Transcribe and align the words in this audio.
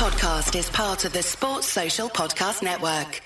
podcast 0.00 0.58
is 0.58 0.70
part 0.70 1.04
of 1.04 1.12
the 1.12 1.22
Sports 1.22 1.66
Social 1.66 2.08
Podcast 2.08 2.62
Network. 2.62 3.20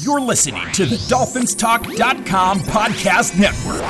You're 0.00 0.20
listening 0.20 0.70
to 0.74 0.86
the 0.86 0.94
DolphinsTalk.com 0.94 2.60
podcast 2.60 3.36
network. 3.36 3.82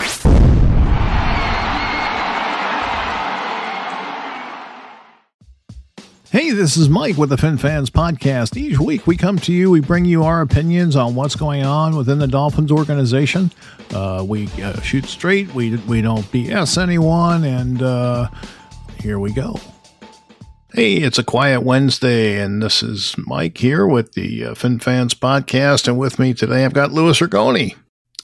Hey, 6.30 6.52
this 6.52 6.78
is 6.78 6.88
Mike 6.88 7.18
with 7.18 7.28
the 7.28 7.36
Fin 7.36 7.58
Fans 7.58 7.90
Podcast. 7.90 8.56
Each 8.56 8.78
week 8.78 9.06
we 9.06 9.18
come 9.18 9.38
to 9.40 9.52
you, 9.52 9.70
we 9.70 9.80
bring 9.80 10.06
you 10.06 10.24
our 10.24 10.40
opinions 10.40 10.96
on 10.96 11.14
what's 11.14 11.36
going 11.36 11.62
on 11.62 11.94
within 11.94 12.20
the 12.20 12.26
Dolphins 12.26 12.72
organization. 12.72 13.52
Uh, 13.92 14.24
we 14.26 14.48
uh, 14.62 14.80
shoot 14.80 15.04
straight, 15.04 15.52
we, 15.52 15.76
we 15.76 16.00
don't 16.00 16.24
BS 16.32 16.80
anyone, 16.80 17.44
and 17.44 17.82
uh, 17.82 18.30
here 19.02 19.18
we 19.18 19.30
go. 19.30 19.60
Hey, 20.74 20.96
it's 20.96 21.18
a 21.18 21.24
quiet 21.24 21.62
Wednesday, 21.62 22.38
and 22.38 22.62
this 22.62 22.82
is 22.82 23.16
Mike 23.16 23.56
here 23.56 23.86
with 23.86 24.12
the 24.12 24.44
uh, 24.44 24.54
Fin 24.54 24.78
Fans 24.78 25.14
Podcast. 25.14 25.88
And 25.88 25.98
with 25.98 26.18
me 26.18 26.34
today, 26.34 26.62
I've 26.66 26.74
got 26.74 26.92
Louis 26.92 27.18
Ragone. 27.18 27.74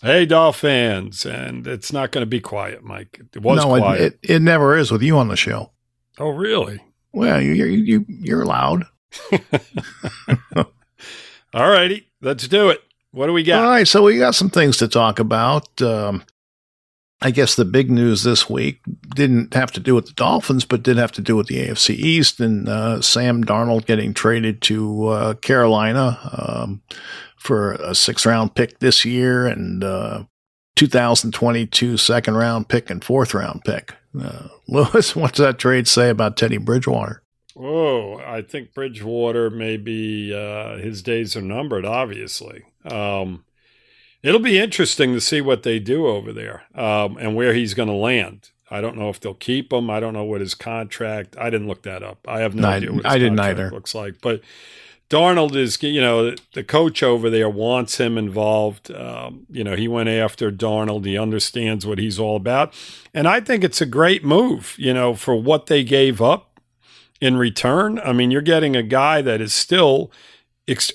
Hey, 0.02 0.26
Dolphins. 0.26 1.24
And 1.24 1.66
it's 1.66 1.90
not 1.90 2.10
going 2.10 2.20
to 2.20 2.26
be 2.26 2.40
quiet, 2.40 2.84
Mike. 2.84 3.18
It 3.34 3.40
was 3.40 3.64
no, 3.64 3.78
quiet. 3.78 4.00
It, 4.00 4.18
it, 4.22 4.30
it 4.30 4.42
never 4.42 4.76
is 4.76 4.90
with 4.90 5.00
you 5.00 5.16
on 5.16 5.28
the 5.28 5.36
show. 5.36 5.72
Oh, 6.18 6.28
really? 6.28 6.82
Well, 7.14 7.40
you, 7.40 7.52
you, 7.52 7.64
you, 7.64 8.06
you're 8.08 8.44
loud. 8.44 8.84
All 11.54 11.70
righty, 11.70 12.10
let's 12.20 12.46
do 12.46 12.68
it. 12.68 12.82
What 13.12 13.28
do 13.28 13.32
we 13.32 13.42
got? 13.42 13.64
All 13.64 13.70
right, 13.70 13.88
so 13.88 14.02
we 14.02 14.18
got 14.18 14.34
some 14.34 14.50
things 14.50 14.76
to 14.78 14.88
talk 14.88 15.18
about. 15.18 15.80
Um, 15.80 16.22
I 17.24 17.30
guess 17.30 17.54
the 17.54 17.64
big 17.64 17.90
news 17.90 18.22
this 18.22 18.50
week 18.50 18.80
didn't 19.14 19.54
have 19.54 19.72
to 19.72 19.80
do 19.80 19.94
with 19.94 20.04
the 20.04 20.12
Dolphins, 20.12 20.66
but 20.66 20.82
did 20.82 20.98
have 20.98 21.12
to 21.12 21.22
do 21.22 21.36
with 21.36 21.46
the 21.46 21.66
AFC 21.66 21.94
East 21.94 22.38
and 22.38 22.68
uh, 22.68 23.00
Sam 23.00 23.42
Darnold 23.42 23.86
getting 23.86 24.12
traded 24.12 24.60
to 24.62 25.08
uh, 25.08 25.34
Carolina 25.34 26.18
um, 26.36 26.82
for 27.38 27.72
a 27.72 27.94
six 27.94 28.26
round 28.26 28.54
pick 28.54 28.78
this 28.80 29.06
year 29.06 29.46
and 29.46 29.82
uh, 29.82 30.24
2022 30.76 31.96
second 31.96 32.34
round 32.34 32.68
pick 32.68 32.90
and 32.90 33.02
fourth 33.02 33.32
round 33.32 33.62
pick. 33.64 33.94
Uh, 34.20 34.48
Louis, 34.68 35.16
what's 35.16 35.38
that 35.38 35.58
trade 35.58 35.88
say 35.88 36.10
about 36.10 36.36
Teddy 36.36 36.58
Bridgewater? 36.58 37.22
Oh, 37.56 38.18
I 38.18 38.42
think 38.42 38.74
Bridgewater 38.74 39.48
maybe 39.48 40.34
uh, 40.34 40.76
his 40.76 41.02
days 41.02 41.36
are 41.36 41.42
numbered. 41.42 41.86
Obviously, 41.86 42.64
um, 42.84 43.44
it'll 44.24 44.40
be 44.40 44.58
interesting 44.58 45.12
to 45.12 45.20
see 45.20 45.40
what 45.40 45.62
they 45.62 45.78
do 45.78 46.06
over 46.06 46.32
there 46.32 46.64
um, 46.74 47.16
and 47.18 47.36
where 47.36 47.54
he's 47.54 47.74
going 47.74 47.88
to 47.88 47.94
land. 47.94 48.50
I 48.70 48.80
don't 48.80 48.96
know 48.96 49.10
if 49.10 49.20
they'll 49.20 49.34
keep 49.34 49.72
him. 49.72 49.90
I 49.90 50.00
don't 50.00 50.14
know 50.14 50.24
what 50.24 50.40
his 50.40 50.54
contract. 50.54 51.36
I 51.38 51.50
didn't 51.50 51.68
look 51.68 51.82
that 51.82 52.02
up. 52.02 52.26
I 52.26 52.40
have 52.40 52.54
no, 52.54 52.62
no 52.62 52.68
idea 52.68 52.92
what 52.92 53.06
I 53.06 53.18
didn't 53.18 53.38
either. 53.38 53.70
Looks 53.70 53.94
like, 53.94 54.16
but 54.20 54.40
Darnold 55.10 55.54
is, 55.54 55.80
you 55.82 56.00
know, 56.00 56.34
the 56.54 56.64
coach 56.64 57.02
over 57.02 57.28
there 57.28 57.48
wants 57.48 57.98
him 57.98 58.16
involved. 58.16 58.90
Um, 58.90 59.46
you 59.50 59.62
know, 59.62 59.76
he 59.76 59.86
went 59.86 60.08
after 60.08 60.50
Darnold. 60.50 61.04
He 61.04 61.18
understands 61.18 61.86
what 61.86 61.98
he's 61.98 62.18
all 62.18 62.36
about. 62.36 62.74
And 63.12 63.28
I 63.28 63.40
think 63.40 63.62
it's 63.62 63.82
a 63.82 63.86
great 63.86 64.24
move, 64.24 64.74
you 64.78 64.94
know, 64.94 65.14
for 65.14 65.36
what 65.36 65.66
they 65.66 65.84
gave 65.84 66.22
up 66.22 66.58
in 67.20 67.36
return. 67.36 68.00
I 68.00 68.12
mean, 68.12 68.30
you're 68.30 68.42
getting 68.42 68.74
a 68.74 68.82
guy 68.82 69.20
that 69.22 69.42
is 69.42 69.52
still, 69.52 70.10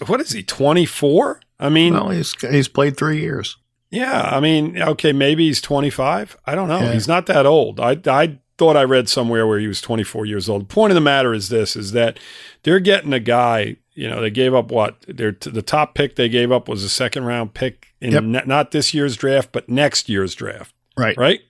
what 0.08 0.20
is 0.20 0.32
he, 0.32 0.42
24? 0.42 1.40
I 1.60 1.70
mean, 1.70 1.94
well, 1.94 2.10
he's, 2.10 2.34
he's 2.42 2.68
played 2.68 2.98
three 2.98 3.20
years. 3.20 3.58
Yeah. 3.90 4.30
I 4.32 4.40
mean, 4.40 4.82
okay, 4.82 5.12
maybe 5.12 5.48
he's 5.48 5.62
25. 5.62 6.38
I 6.46 6.56
don't 6.56 6.70
know. 6.70 6.80
Yeah. 6.80 6.94
He's 6.94 7.08
not 7.08 7.26
that 7.26 7.46
old. 7.46 7.80
I, 7.80 7.98
I 8.06 8.40
thought 8.58 8.78
I 8.78 8.84
read 8.84 9.10
somewhere 9.10 9.48
where 9.48 9.60
he 9.60 9.68
was 9.68 9.82
24 9.82 10.26
years 10.26 10.48
old. 10.48 10.64
The 10.64 10.74
point 10.74 10.92
of 10.92 10.96
the 10.96 11.02
matter 11.02 11.34
is 11.34 11.50
this, 11.50 11.76
is 11.76 11.92
that 11.94 12.20
they're 12.64 12.80
getting 12.80 13.14
a 13.14 13.20
guy 13.20 13.78
you 14.00 14.08
know, 14.08 14.22
they 14.22 14.30
gave 14.30 14.56
up 14.56 14.72
what? 14.72 14.96
Their 15.10 15.34
the 15.34 15.62
top 15.62 15.94
pick 15.94 16.16
they 16.16 16.30
gave 16.30 16.54
up 16.54 16.70
was 16.70 16.86
a 16.86 16.90
second 16.90 17.26
round 17.26 17.54
pick 17.54 17.88
in 18.00 18.14
yep. 18.14 18.24
ne- 18.24 18.46
not 18.46 18.72
this 18.72 18.94
year's 18.94 19.18
draft, 19.18 19.52
but 19.52 19.68
next 19.68 20.08
year's 20.08 20.36
draft. 20.36 20.74
Right. 20.98 21.18
Right. 21.18 21.42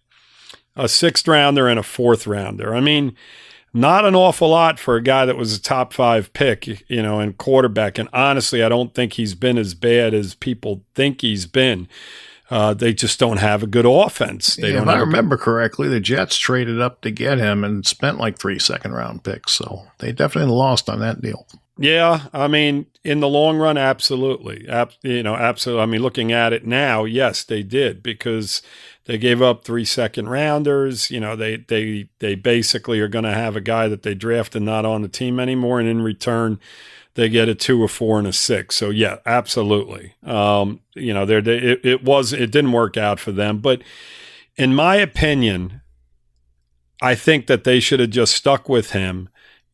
A 0.76 0.90
sixth 0.90 1.28
rounder 1.28 1.68
and 1.68 1.78
a 1.78 1.84
fourth 1.84 2.26
rounder. 2.26 2.74
I 2.74 2.80
mean, 2.80 3.16
not 3.74 4.06
an 4.06 4.16
awful 4.16 4.50
lot 4.50 4.80
for 4.80 4.96
a 4.96 5.04
guy 5.04 5.26
that 5.26 5.38
was 5.38 5.56
a 5.56 5.62
top 5.62 5.94
five 5.94 6.34
pick, 6.34 6.90
you 6.90 7.02
know, 7.02 7.20
and 7.20 7.38
quarterback. 7.38 7.98
And 7.98 8.10
honestly, 8.14 8.64
I 8.64 8.70
don't 8.70 8.94
think 8.94 9.14
he's 9.14 9.36
been 9.36 9.58
as 9.58 9.74
bad 9.74 10.14
as 10.14 10.36
people 10.36 10.84
think 10.96 11.22
he's 11.22 11.46
been. 11.46 11.88
Uh, 12.50 12.74
they 12.74 12.94
just 12.94 13.20
don't 13.20 13.38
have 13.38 13.62
a 13.62 13.68
good 13.68 13.86
offense. 13.86 14.56
They 14.56 14.70
yeah, 14.70 14.80
don't. 14.80 14.90
If 14.90 14.96
I 14.96 15.00
remember 15.00 15.38
correctly, 15.38 15.88
the 15.88 16.00
Jets 16.00 16.36
traded 16.38 16.82
up 16.82 17.02
to 17.02 17.12
get 17.12 17.38
him 17.38 17.64
and 17.64 17.86
spent 17.86 18.18
like 18.18 18.40
three 18.40 18.58
second 18.58 18.94
round 18.94 19.24
picks, 19.24 19.52
so 19.52 19.84
they 20.00 20.12
definitely 20.12 20.52
lost 20.52 20.90
on 20.90 21.00
that 21.00 21.22
deal. 21.22 21.46
Yeah, 21.78 22.26
I 22.34 22.48
mean, 22.48 22.88
in 23.04 23.20
the 23.20 23.30
long 23.30 23.58
run, 23.58 23.78
absolutely, 23.78 24.68
Ab- 24.68 24.92
you 25.04 25.22
know, 25.22 25.36
absolutely. 25.36 25.84
I 25.84 25.86
mean, 25.86 26.02
looking 26.02 26.32
at 26.32 26.52
it 26.52 26.66
now, 26.66 27.06
yes, 27.06 27.44
they 27.44 27.62
did 27.62 28.02
because 28.02 28.64
they 29.10 29.18
gave 29.18 29.42
up 29.42 29.64
three 29.64 29.86
second 29.86 30.30
rounders. 30.30 31.10
You 31.10 31.20
know, 31.20 31.36
they 31.36 31.58
they 31.58 32.10
they 32.20 32.36
basically 32.36 33.00
are 33.00 33.08
going 33.08 33.26
to 33.26 33.34
have 33.34 33.56
a 33.56 33.62
guy 33.62 33.88
that 33.88 34.04
they 34.04 34.14
drafted 34.14 34.62
not 34.62 34.86
on 34.86 35.02
the 35.02 35.08
team 35.08 35.40
anymore, 35.40 35.80
and 35.80 35.90
in 35.90 36.04
return, 36.04 36.60
they 37.16 37.28
get 37.28 37.50
a 37.50 37.56
two, 37.56 37.84
a 37.84 37.88
four, 37.88 38.20
and 38.20 38.28
a 38.28 38.34
six. 38.34 38.76
So 38.76 38.92
yeah, 38.92 39.18
absolutely. 39.26 40.14
Um, 40.24 40.82
you 40.94 41.12
know, 41.12 41.26
there 41.26 41.40
it, 41.40 41.84
it 41.84 42.04
was 42.04 42.34
it 42.34 42.52
didn't 42.52 42.72
work 42.72 42.98
out 42.98 43.20
for 43.20 43.32
them, 43.32 43.58
but 43.58 43.82
in 44.58 44.76
my 44.76 44.98
opinion, 44.98 45.82
I 47.02 47.16
think 47.16 47.48
that 47.48 47.64
they 47.64 47.80
should 47.80 48.02
have 48.02 48.12
just 48.12 48.36
stuck 48.36 48.70
with 48.70 48.92
him 48.92 49.30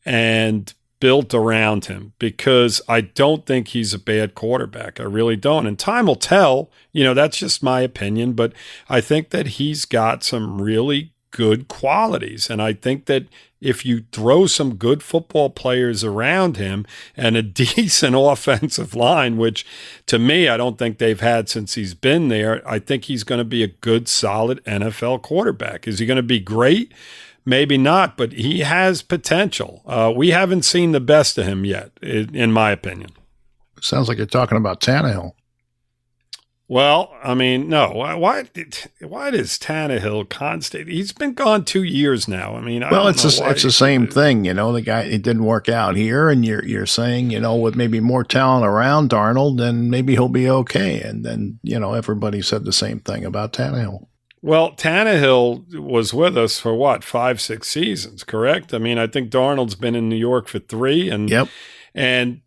and 0.06 0.74
built 1.00 1.34
around 1.34 1.86
him 1.86 2.14
because 2.20 2.82
I 2.88 3.02
don't 3.02 3.46
think 3.46 3.70
he's 3.70 3.94
a 3.94 4.00
bad 4.00 4.36
quarterback. 4.36 5.00
I 5.00 5.04
really 5.04 5.36
don't. 5.36 5.68
And 5.68 5.78
time 5.78 6.08
will 6.08 6.16
tell. 6.16 6.70
You 6.92 7.04
know, 7.04 7.14
that's 7.14 7.38
just 7.38 7.64
my 7.64 7.82
opinion, 7.82 8.34
but 8.34 8.54
I 8.90 9.02
think 9.02 9.30
that 9.30 9.48
he's 9.48 9.86
got 9.86 10.24
some 10.24 10.62
really 10.62 11.12
good 11.36 11.68
qualities. 11.68 12.50
And 12.50 12.62
I 12.62 12.72
think 12.72 13.08
that 13.08 13.26
if 13.60 13.86
you 13.86 14.06
throw 14.14 14.46
some 14.46 14.76
good 14.76 15.04
football 15.04 15.50
players 15.50 16.02
around 16.04 16.56
him 16.56 16.86
and 17.18 17.36
a 17.36 17.42
decent 17.42 18.16
offensive 18.18 18.96
line, 18.96 19.36
which 19.36 19.66
to 20.06 20.18
me, 20.18 20.48
I 20.48 20.56
don't 20.56 20.78
think 20.78 20.98
they've 20.98 21.20
had 21.20 21.50
since 21.50 21.74
he's 21.74 21.94
been 21.94 22.30
there, 22.30 22.62
I 22.66 22.80
think 22.80 23.06
he's 23.06 23.26
going 23.26 23.40
to 23.40 23.46
be 23.46 23.64
a 23.64 23.68
good, 23.68 24.08
solid 24.08 24.64
NFL 24.64 25.24
quarterback. 25.24 25.88
Is 25.88 26.00
he 26.00 26.06
going 26.06 26.16
to 26.16 26.24
be 26.24 26.40
great? 26.40 26.94
Maybe 27.46 27.78
not, 27.78 28.18
but 28.18 28.34
he 28.34 28.60
has 28.60 29.02
potential. 29.02 29.82
Uh, 29.86 30.12
we 30.16 30.32
haven't 30.32 30.64
seen 30.64 30.92
the 30.92 31.00
best 31.00 31.38
of 31.38 31.46
him 31.46 31.64
yet, 31.64 31.92
in, 32.02 32.52
my 32.52 32.72
opinion. 32.72 33.12
Sounds 33.82 34.10
like 34.10 34.18
you're 34.18 34.28
talking 34.28 34.58
about 34.58 34.82
Tannehill. 34.82 35.34
Well, 36.68 37.16
I 37.24 37.36
mean, 37.36 37.70
no. 37.70 37.92
Why? 37.92 38.16
Why, 38.16 38.44
why 39.02 39.30
does 39.30 39.60
Tannehill 39.60 40.30
constant? 40.30 40.88
He's 40.88 41.12
been 41.12 41.34
gone 41.34 41.64
two 41.64 41.84
years 41.84 42.28
now. 42.28 42.56
I 42.56 42.62
mean, 42.62 42.82
I 42.82 42.90
well, 42.90 43.08
it's 43.08 43.24
a, 43.24 43.50
it's 43.52 43.62
the 43.62 43.72
same 43.72 44.08
thing. 44.08 44.46
You 44.46 44.56
know, 44.56 44.74
the 44.74 44.82
guy 44.82 45.02
it 45.02 45.22
didn't 45.22 45.46
work 45.46 45.70
out 45.70 45.96
here, 45.96 46.28
and 46.28 46.44
you're 46.44 46.66
you're 46.66 46.88
saying, 46.88 47.30
you 47.30 47.40
know, 47.40 47.56
with 47.56 47.76
maybe 47.76 48.00
more 48.00 48.24
talent 48.24 48.66
around 48.66 49.12
Darnold, 49.12 49.60
then 49.60 49.92
maybe 49.92 50.14
he'll 50.14 50.28
be 50.28 50.50
okay. 50.50 51.02
And 51.02 51.24
then 51.24 51.60
you 51.62 51.80
know, 51.80 51.94
everybody 51.94 52.42
said 52.42 52.66
the 52.66 52.74
same 52.74 53.00
thing 53.00 53.26
about 53.26 53.54
Tannehill. 53.54 54.08
Well, 54.46 54.74
Tannehill 54.74 55.80
was 55.80 56.14
with 56.14 56.38
us 56.38 56.60
for 56.60 56.76
what 56.76 57.04
five, 57.04 57.42
six 57.42 57.68
seasons, 57.68 58.24
correct? 58.24 58.76
I 58.76 58.78
mean, 58.78 59.00
I 59.00 59.08
think 59.08 59.32
Darnold's 59.32 59.74
been 59.74 59.96
in 59.96 60.08
New 60.08 60.16
York 60.16 60.48
for 60.48 60.60
three, 60.60 61.10
and 61.10 61.28
yep. 61.28 61.48
And 61.96 62.42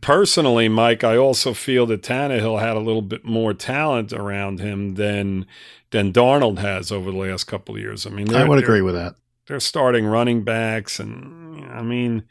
personally, 0.00 0.70
Mike, 0.70 1.04
I 1.04 1.18
also 1.18 1.52
feel 1.52 1.84
that 1.86 2.00
Tannehill 2.00 2.60
had 2.60 2.78
a 2.78 2.80
little 2.80 3.02
bit 3.02 3.26
more 3.26 3.52
talent 3.52 4.14
around 4.14 4.60
him 4.60 4.94
than 4.94 5.44
than 5.90 6.14
Darnold 6.14 6.60
has 6.60 6.90
over 6.90 7.10
the 7.10 7.18
last 7.18 7.44
couple 7.44 7.74
of 7.74 7.80
years. 7.82 8.06
I 8.06 8.10
mean, 8.10 8.34
I 8.34 8.48
would 8.48 8.62
agree 8.62 8.80
with 8.80 8.94
that. 8.94 9.16
They're 9.46 9.60
starting 9.60 10.06
running 10.06 10.44
backs, 10.44 10.98
and 10.98 11.62
I 11.66 11.82
mean, 11.82 12.24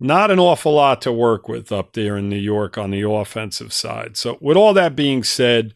not 0.00 0.30
an 0.30 0.38
awful 0.38 0.72
lot 0.72 1.02
to 1.02 1.12
work 1.12 1.46
with 1.46 1.70
up 1.70 1.92
there 1.92 2.16
in 2.16 2.30
New 2.30 2.38
York 2.38 2.78
on 2.78 2.90
the 2.90 3.02
offensive 3.02 3.74
side. 3.74 4.16
So, 4.16 4.38
with 4.40 4.56
all 4.56 4.72
that 4.72 4.96
being 4.96 5.24
said 5.24 5.74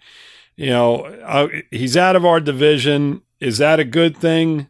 you 0.61 0.69
know, 0.69 1.07
uh, 1.25 1.49
he's 1.71 1.97
out 1.97 2.17
of 2.17 2.27
our 2.27 2.39
division. 2.39 3.23
Is 3.41 3.57
that 3.59 3.81
a 3.81 3.85
good 3.85 4.15
thing? 4.15 4.67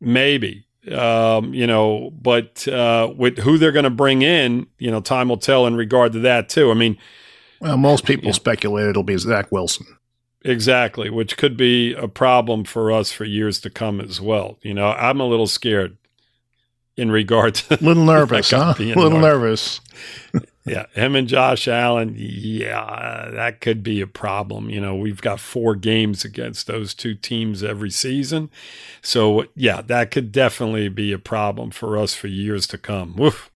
Maybe. 0.00 0.64
Um, 0.92 1.52
you 1.52 1.66
know, 1.66 2.12
but 2.12 2.68
uh, 2.68 3.12
with 3.16 3.38
who 3.38 3.58
they're 3.58 3.72
going 3.72 3.82
to 3.82 3.90
bring 3.90 4.22
in, 4.22 4.68
you 4.78 4.92
know, 4.92 5.00
time 5.00 5.28
will 5.28 5.38
tell 5.38 5.66
in 5.66 5.74
regard 5.74 6.12
to 6.12 6.20
that 6.20 6.48
too. 6.48 6.70
I 6.70 6.74
mean, 6.74 6.98
well, 7.60 7.76
most 7.76 8.04
people 8.04 8.32
speculate 8.32 8.86
it'll 8.86 9.02
be 9.02 9.18
Zach 9.18 9.50
Wilson. 9.50 9.86
Exactly, 10.44 11.10
which 11.10 11.36
could 11.36 11.56
be 11.56 11.92
a 11.94 12.06
problem 12.06 12.62
for 12.62 12.92
us 12.92 13.10
for 13.10 13.24
years 13.24 13.58
to 13.62 13.70
come 13.70 14.00
as 14.00 14.20
well. 14.20 14.56
You 14.62 14.74
know, 14.74 14.92
I'm 14.92 15.18
a 15.18 15.26
little 15.26 15.48
scared 15.48 15.96
in 16.96 17.10
regard 17.10 17.56
to 17.56 17.74
a 17.74 17.80
little 17.82 18.04
nervous, 18.04 18.52
huh? 18.52 18.74
A 18.78 18.94
little 18.94 19.18
nervous. 19.18 19.80
Yeah, 20.66 20.86
him 20.94 21.14
and 21.14 21.28
Josh 21.28 21.68
Allen, 21.68 22.14
yeah, 22.16 23.30
that 23.32 23.60
could 23.60 23.82
be 23.82 24.00
a 24.00 24.06
problem. 24.06 24.68
You 24.68 24.80
know, 24.80 24.96
we've 24.96 25.22
got 25.22 25.38
four 25.38 25.76
games 25.76 26.24
against 26.24 26.66
those 26.66 26.92
two 26.92 27.14
teams 27.14 27.62
every 27.62 27.90
season. 27.90 28.50
So, 29.00 29.46
yeah, 29.54 29.80
that 29.82 30.10
could 30.10 30.32
definitely 30.32 30.88
be 30.88 31.12
a 31.12 31.18
problem 31.18 31.70
for 31.70 31.96
us 31.96 32.14
for 32.14 32.26
years 32.26 32.66
to 32.68 32.78
come. 32.78 33.14
Woof. 33.16 33.50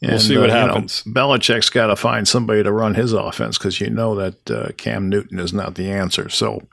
We'll 0.00 0.18
see 0.18 0.36
what 0.36 0.50
uh, 0.50 0.66
happens. 0.66 1.04
You 1.06 1.12
know, 1.12 1.20
Belichick's 1.20 1.70
got 1.70 1.86
to 1.86 1.96
find 1.96 2.26
somebody 2.26 2.62
to 2.62 2.72
run 2.72 2.94
his 2.94 3.12
offense 3.12 3.56
because 3.56 3.80
you 3.80 3.88
know 3.88 4.16
that 4.16 4.50
uh, 4.50 4.72
Cam 4.76 5.08
Newton 5.08 5.38
is 5.38 5.52
not 5.52 5.76
the 5.76 5.90
answer. 5.90 6.28
So 6.28 6.66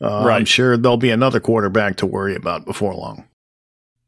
uh, 0.00 0.24
right. 0.26 0.36
I'm 0.36 0.44
sure 0.44 0.76
there'll 0.76 0.96
be 0.96 1.10
another 1.10 1.40
quarterback 1.40 1.96
to 1.96 2.06
worry 2.06 2.34
about 2.34 2.64
before 2.64 2.94
long. 2.94 3.28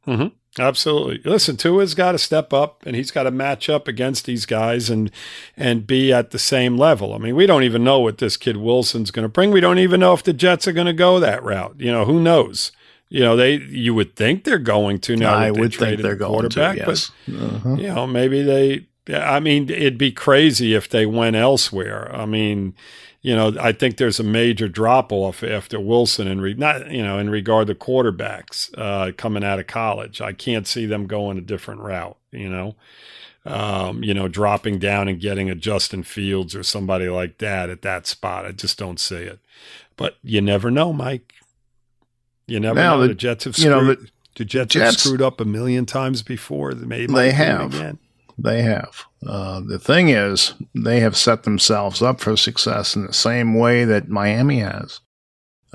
Mm-hmm. 0.06 0.34
Absolutely. 0.60 1.22
Listen, 1.24 1.56
Tua's 1.56 1.94
got 1.94 2.12
to 2.12 2.18
step 2.18 2.52
up 2.52 2.84
and 2.84 2.94
he's 2.94 3.10
got 3.10 3.22
to 3.22 3.30
match 3.30 3.70
up 3.70 3.88
against 3.88 4.26
these 4.26 4.44
guys 4.44 4.90
and 4.90 5.10
and 5.56 5.86
be 5.86 6.12
at 6.12 6.32
the 6.32 6.38
same 6.38 6.76
level. 6.76 7.14
I 7.14 7.18
mean, 7.18 7.34
we 7.34 7.46
don't 7.46 7.62
even 7.62 7.82
know 7.82 8.00
what 8.00 8.18
this 8.18 8.36
kid 8.36 8.58
Wilson's 8.58 9.10
going 9.10 9.24
to 9.24 9.28
bring. 9.30 9.52
We 9.52 9.60
don't 9.60 9.78
even 9.78 10.00
know 10.00 10.12
if 10.12 10.22
the 10.22 10.34
Jets 10.34 10.68
are 10.68 10.72
going 10.72 10.86
to 10.86 10.92
go 10.92 11.18
that 11.18 11.42
route. 11.42 11.76
You 11.78 11.90
know, 11.90 12.04
who 12.04 12.20
knows? 12.20 12.72
You 13.08 13.20
know, 13.20 13.36
they 13.36 13.54
you 13.54 13.94
would 13.94 14.14
think 14.14 14.44
they're 14.44 14.58
going 14.58 14.98
to 15.00 15.16
now. 15.16 15.34
I 15.34 15.50
would 15.50 15.74
think 15.74 16.02
they're 16.02 16.14
going 16.14 16.50
to. 16.50 16.74
Yes. 16.76 17.10
But 17.26 17.34
uh-huh. 17.34 17.76
you 17.76 17.88
know, 17.88 18.06
maybe 18.06 18.42
they. 18.42 18.86
I 19.08 19.40
mean, 19.40 19.70
it'd 19.70 19.98
be 19.98 20.12
crazy 20.12 20.74
if 20.74 20.88
they 20.88 21.06
went 21.06 21.34
elsewhere. 21.34 22.14
I 22.14 22.26
mean, 22.26 22.74
you 23.22 23.36
know, 23.36 23.54
I 23.60 23.72
think 23.72 23.96
there's 23.96 24.18
a 24.18 24.24
major 24.24 24.68
drop 24.68 25.12
off 25.12 25.42
after 25.42 25.78
Wilson 25.78 26.26
and 26.26 26.40
re- 26.40 26.54
not 26.54 26.90
you 26.90 27.02
know 27.02 27.18
in 27.18 27.28
regard 27.28 27.66
to 27.66 27.74
quarterbacks 27.74 28.72
uh, 28.78 29.12
coming 29.16 29.44
out 29.44 29.58
of 29.58 29.66
college. 29.66 30.20
I 30.20 30.32
can't 30.32 30.66
see 30.66 30.86
them 30.86 31.06
going 31.06 31.36
a 31.38 31.42
different 31.42 31.82
route. 31.82 32.16
You 32.32 32.48
know, 32.48 32.76
um, 33.44 34.02
you 34.02 34.14
know, 34.14 34.28
dropping 34.28 34.78
down 34.78 35.08
and 35.08 35.20
getting 35.20 35.50
a 35.50 35.54
Justin 35.54 36.02
Fields 36.02 36.54
or 36.54 36.62
somebody 36.62 37.08
like 37.08 37.38
that 37.38 37.68
at 37.68 37.82
that 37.82 38.06
spot. 38.06 38.46
I 38.46 38.52
just 38.52 38.78
don't 38.78 39.00
see 39.00 39.16
it. 39.16 39.38
But 39.96 40.16
you 40.22 40.40
never 40.40 40.70
know, 40.70 40.92
Mike. 40.92 41.34
You 42.46 42.58
never 42.58 42.76
now, 42.76 42.96
know. 42.96 43.02
The, 43.02 43.08
the, 43.08 43.14
Jets 43.14 43.44
have 43.44 43.54
screwed, 43.54 43.64
you 43.64 43.70
know, 43.70 43.94
the, 43.94 44.08
the 44.36 44.44
Jets, 44.44 44.72
Jets, 44.72 44.84
have 44.84 45.00
screwed 45.00 45.22
up 45.22 45.40
a 45.40 45.44
million 45.44 45.84
times 45.84 46.22
before. 46.22 46.72
They, 46.72 47.06
they 47.06 47.32
have. 47.32 47.74
Again. 47.74 47.98
They 48.42 48.62
have. 48.62 49.04
Uh, 49.26 49.60
the 49.60 49.78
thing 49.78 50.08
is, 50.08 50.54
they 50.74 51.00
have 51.00 51.16
set 51.16 51.42
themselves 51.42 52.00
up 52.00 52.20
for 52.20 52.36
success 52.36 52.96
in 52.96 53.06
the 53.06 53.12
same 53.12 53.54
way 53.54 53.84
that 53.84 54.08
Miami 54.08 54.60
has. 54.60 55.00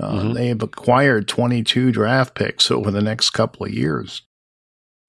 Uh, 0.00 0.12
mm-hmm. 0.12 0.32
They 0.32 0.48
have 0.48 0.62
acquired 0.62 1.28
22 1.28 1.92
draft 1.92 2.34
picks 2.34 2.70
over 2.70 2.90
the 2.90 3.02
next 3.02 3.30
couple 3.30 3.66
of 3.66 3.72
years. 3.72 4.22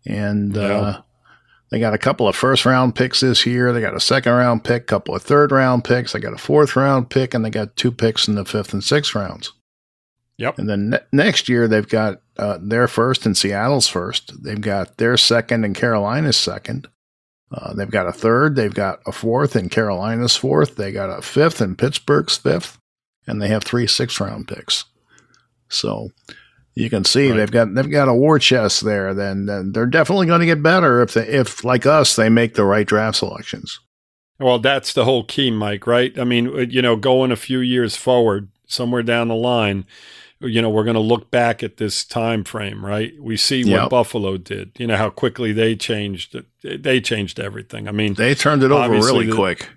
And 0.05 0.55
yeah. 0.55 0.61
uh, 0.61 1.01
they 1.71 1.79
got 1.79 1.93
a 1.95 1.97
couple 1.97 2.27
of 2.27 2.35
first 2.35 2.65
round 2.65 2.95
picks 2.95 3.21
this 3.21 3.45
year. 3.45 3.73
They 3.73 3.81
got 3.81 3.95
a 3.95 3.99
second 3.99 4.33
round 4.33 4.63
pick, 4.63 4.83
a 4.83 4.85
couple 4.85 5.15
of 5.15 5.23
third 5.23 5.51
round 5.51 5.83
picks. 5.83 6.13
They 6.13 6.19
got 6.19 6.33
a 6.33 6.37
fourth 6.37 6.75
round 6.75 7.09
pick, 7.09 7.33
and 7.33 7.43
they 7.43 7.49
got 7.49 7.75
two 7.75 7.91
picks 7.91 8.27
in 8.27 8.35
the 8.35 8.45
fifth 8.45 8.71
and 8.71 8.83
sixth 8.83 9.15
rounds. 9.15 9.51
Yep. 10.37 10.59
And 10.59 10.69
then 10.69 10.89
ne- 10.91 10.99
next 11.11 11.49
year 11.49 11.67
they've 11.67 11.87
got 11.87 12.21
uh, 12.37 12.59
their 12.61 12.87
first 12.87 13.25
and 13.25 13.35
Seattle's 13.35 13.87
first. 13.87 14.43
They've 14.43 14.61
got 14.61 14.97
their 14.97 15.17
second 15.17 15.65
and 15.65 15.75
Carolina's 15.75 16.37
second. 16.37 16.87
Uh, 17.51 17.73
they've 17.73 17.89
got 17.89 18.07
a 18.07 18.11
third. 18.11 18.55
They've 18.55 18.73
got 18.73 18.99
a 19.05 19.11
fourth 19.11 19.55
and 19.55 19.71
Carolina's 19.71 20.35
fourth. 20.35 20.75
They 20.75 20.91
got 20.91 21.09
a 21.09 21.21
fifth 21.21 21.61
and 21.61 21.77
Pittsburgh's 21.77 22.37
fifth, 22.37 22.77
and 23.25 23.41
they 23.41 23.47
have 23.47 23.63
three 23.63 23.87
six 23.87 24.19
round 24.19 24.47
picks. 24.47 24.85
So 25.69 26.09
you 26.75 26.89
can 26.89 27.05
see 27.05 27.29
right. 27.29 27.37
they've 27.37 27.51
got 27.51 27.73
they've 27.73 27.89
got 27.89 28.09
a 28.09 28.13
war 28.13 28.37
chest 28.37 28.81
there. 28.83 29.13
Then, 29.13 29.45
then 29.45 29.71
they're 29.71 29.85
definitely 29.85 30.27
going 30.27 30.41
to 30.41 30.45
get 30.45 30.61
better 30.61 31.01
if 31.01 31.13
they 31.13 31.25
if 31.27 31.63
like 31.63 31.85
us 31.85 32.15
they 32.15 32.29
make 32.29 32.55
the 32.55 32.65
right 32.65 32.85
draft 32.85 33.17
selections. 33.17 33.79
Well, 34.39 34.59
that's 34.59 34.93
the 34.93 35.05
whole 35.05 35.23
key, 35.23 35.49
Mike. 35.49 35.87
Right? 35.87 36.17
I 36.19 36.25
mean, 36.25 36.69
you 36.69 36.81
know, 36.81 36.95
going 36.95 37.31
a 37.31 37.37
few 37.37 37.59
years 37.59 37.95
forward, 37.95 38.49
somewhere 38.67 39.03
down 39.03 39.29
the 39.29 39.35
line, 39.35 39.85
you 40.39 40.61
know 40.61 40.69
we're 40.69 40.83
going 40.83 40.95
to 40.95 40.99
look 40.99 41.31
back 41.31 41.63
at 41.63 41.77
this 41.77 42.03
time 42.05 42.43
frame 42.43 42.85
right? 42.85 43.13
We 43.19 43.37
see 43.37 43.61
yep. 43.61 43.83
what 43.83 43.89
buffalo 43.89 44.37
did. 44.37 44.71
You 44.77 44.87
know 44.87 44.97
how 44.97 45.09
quickly 45.09 45.51
they 45.51 45.75
changed 45.75 46.35
they 46.61 47.01
changed 47.01 47.39
everything. 47.39 47.87
I 47.87 47.91
mean 47.91 48.13
they 48.13 48.35
turned 48.35 48.63
it 48.63 48.71
over 48.71 48.93
really 48.93 49.27
the, 49.27 49.35
quick. 49.35 49.69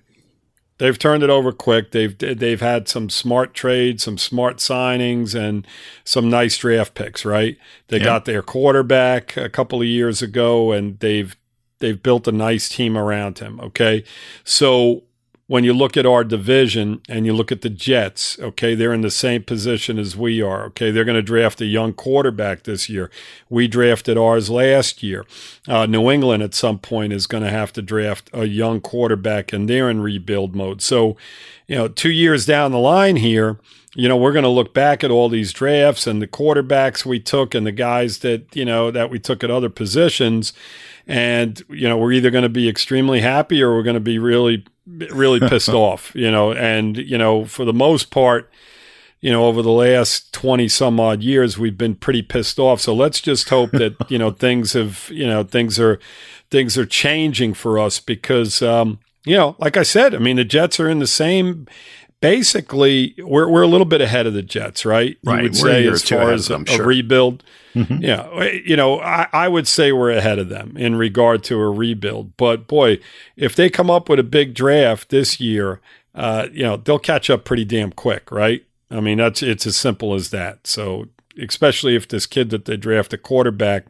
They've 0.79 0.99
turned 0.99 1.23
it 1.23 1.31
over 1.31 1.53
quick. 1.53 1.93
They've 1.93 2.17
they've 2.17 2.61
had 2.61 2.89
some 2.89 3.09
smart 3.09 3.55
trades 3.55 4.03
some 4.03 4.19
smart 4.19 4.59
signings 4.59 5.35
and 5.35 5.67
some 6.05 6.29
nice 6.29 6.59
draft 6.59 6.95
picks 6.95 7.25
right? 7.25 7.57
They 7.89 7.99
yep. 7.99 8.05
got 8.05 8.25
their 8.27 8.43
quarterback 8.43 9.37
a 9.37 9.49
couple 9.49 9.81
of 9.81 9.87
years 9.87 10.23
ago 10.23 10.73
and 10.73 10.99
they've 11.01 11.37
they've 11.79 12.03
built 12.03 12.29
a 12.29 12.33
nice 12.33 12.69
team 12.69 12.97
around 12.99 13.39
him 13.39 13.61
okay? 13.61 14.05
So 14.45 15.05
when 15.51 15.65
you 15.65 15.75
look 15.75 15.97
at 15.97 16.07
our 16.07 16.23
division 16.23 17.01
and 17.09 17.27
you 17.27 17.33
look 17.33 17.51
at 17.51 17.61
the 17.61 17.69
Jets, 17.69 18.39
okay, 18.39 18.77
they're 18.77 18.93
in 18.93 19.01
the 19.01 19.11
same 19.11 19.43
position 19.43 19.99
as 19.99 20.17
we 20.17 20.41
are. 20.41 20.67
Okay, 20.67 20.93
they're 20.93 21.05
going 21.05 21.17
to 21.17 21.23
draft 21.23 21.61
a 21.61 21.67
young 21.67 21.93
quarterback 21.93 22.63
this 22.63 22.89
year. 22.89 23.11
We 23.49 23.67
drafted 23.67 24.17
ours 24.17 24.49
last 24.49 25.03
year. 25.03 25.27
Uh, 25.67 25.87
New 25.87 26.09
England 26.09 26.45
at 26.45 26.55
some 26.55 26.79
point 26.79 27.13
is 27.13 27.27
going 27.27 27.43
to 27.43 27.51
have 27.51 27.73
to 27.73 27.83
draft 27.83 28.31
a 28.33 28.45
young 28.45 28.81
quarterback, 28.81 29.53
and 29.53 29.69
they're 29.69 29.91
in 29.91 30.01
rebuild 30.01 30.55
mode. 30.55 30.83
So, 30.83 31.17
you 31.67 31.75
know, 31.75 31.89
two 31.89 32.13
years 32.13 32.47
down 32.47 32.71
the 32.71 32.79
line 32.79 33.17
here, 33.17 33.59
you 33.97 34.07
know, 34.07 34.17
we're 34.17 34.33
going 34.33 34.45
to 34.45 34.49
look 34.49 34.73
back 34.73 35.03
at 35.03 35.11
all 35.11 35.29
these 35.29 35.53
drafts 35.53 36.07
and 36.07 36.23
the 36.23 36.29
quarterbacks 36.29 37.05
we 37.05 37.19
took 37.19 37.57
and 37.57 37.67
the 37.67 37.73
guys 37.73 38.19
that, 38.19 38.55
you 38.55 38.65
know, 38.65 38.93
that 38.93 39.11
we 39.11 39.19
took 39.19 39.43
at 39.43 39.51
other 39.51 39.69
positions. 39.69 40.53
And, 41.09 41.61
you 41.69 41.89
know, 41.89 41.99
we're 41.99 42.13
either 42.13 42.31
going 42.31 42.45
to 42.45 42.49
be 42.49 42.69
extremely 42.69 43.21
happy 43.21 43.61
or 43.61 43.75
we're 43.75 43.83
going 43.83 43.95
to 43.95 44.01
be 44.01 44.21
really 44.21 44.65
really 45.11 45.41
pissed 45.41 45.69
off, 45.71 46.13
you 46.15 46.31
know, 46.31 46.53
and, 46.53 46.97
you 46.97 47.19
know, 47.19 47.45
for 47.45 47.65
the 47.65 47.73
most 47.73 48.11
part, 48.11 48.51
you 49.21 49.31
know, 49.31 49.47
over 49.47 49.63
the 49.63 49.71
last 49.71 50.33
20 50.33 50.69
some 50.69 50.99
odd 50.99 51.23
years, 51.23 51.59
we've 51.59 51.77
been 51.77 51.95
pretty 51.95 52.23
pissed 52.23 52.59
off. 52.59 52.81
So 52.81 52.95
let's 52.95 53.21
just 53.21 53.49
hope 53.51 53.71
that, 53.73 53.95
you 54.11 54.19
know, 54.19 54.31
things 54.31 54.73
have, 54.73 55.11
you 55.13 55.27
know, 55.27 55.45
things 55.45 55.79
are, 55.79 55.99
things 56.51 56.79
are 56.79 56.87
changing 56.87 57.55
for 57.55 57.79
us 57.79 58.01
because, 58.01 58.63
um, 58.63 58.99
you 59.25 59.37
know, 59.37 59.57
like 59.59 59.77
I 59.77 59.83
said, 59.83 60.15
I 60.15 60.19
mean, 60.19 60.37
the 60.37 60.45
Jets 60.45 60.81
are 60.81 60.89
in 60.89 60.99
the 60.99 61.07
same, 61.07 61.67
basically, 62.21 63.15
we're, 63.19 63.49
we're 63.49 63.63
a 63.63 63.67
little 63.67 63.87
bit 63.87 64.01
ahead 64.01 64.27
of 64.27 64.35
the 64.35 64.43
Jets, 64.43 64.85
right? 64.85 65.19
Right. 65.25 65.43
Would 65.43 65.53
we're 65.53 65.59
say 65.59 65.87
as 65.87 66.03
far 66.03 66.33
as 66.33 66.51
a, 66.51 66.59
a 66.59 66.67
sure. 66.67 66.87
rebuild. 66.87 67.43
Mm-hmm. 67.75 68.03
Yeah, 68.03 68.51
you 68.65 68.75
know, 68.75 69.01
I, 69.01 69.29
I 69.33 69.47
would 69.47 69.69
say 69.69 69.93
we're 69.93 70.11
ahead 70.11 70.41
of 70.41 70.49
them 70.49 70.77
in 70.77 70.97
regard 70.97 71.45
to 71.45 71.61
a 71.61 71.71
rebuild. 71.71 72.37
But 72.37 72.67
boy, 72.67 72.99
if 73.37 73.55
they 73.55 73.71
come 73.71 73.91
up 73.91 74.09
with 74.09 74.19
a 74.19 74.25
big 74.25 74.55
draft 74.55 75.11
this 75.11 75.39
year, 75.39 75.81
uh, 76.15 76.49
you 76.53 76.65
know, 76.65 76.77
they'll 76.77 76.99
catch 76.99 77.31
up 77.31 77.45
pretty 77.45 77.65
damn 77.65 77.93
quick, 77.93 78.33
right? 78.33 78.65
I 78.91 78.99
mean, 79.01 79.19
that's 79.19 79.43
it's 79.43 79.67
as 79.67 79.77
simple 79.77 80.15
as 80.15 80.31
that. 80.31 80.67
So, 80.67 81.07
especially 81.41 81.95
if 81.95 82.09
this 82.09 82.27
kid 82.27 82.51
that 82.51 82.65
they 82.65 82.77
draft 82.77 83.13
a 83.13 83.19
quarterback 83.19 83.87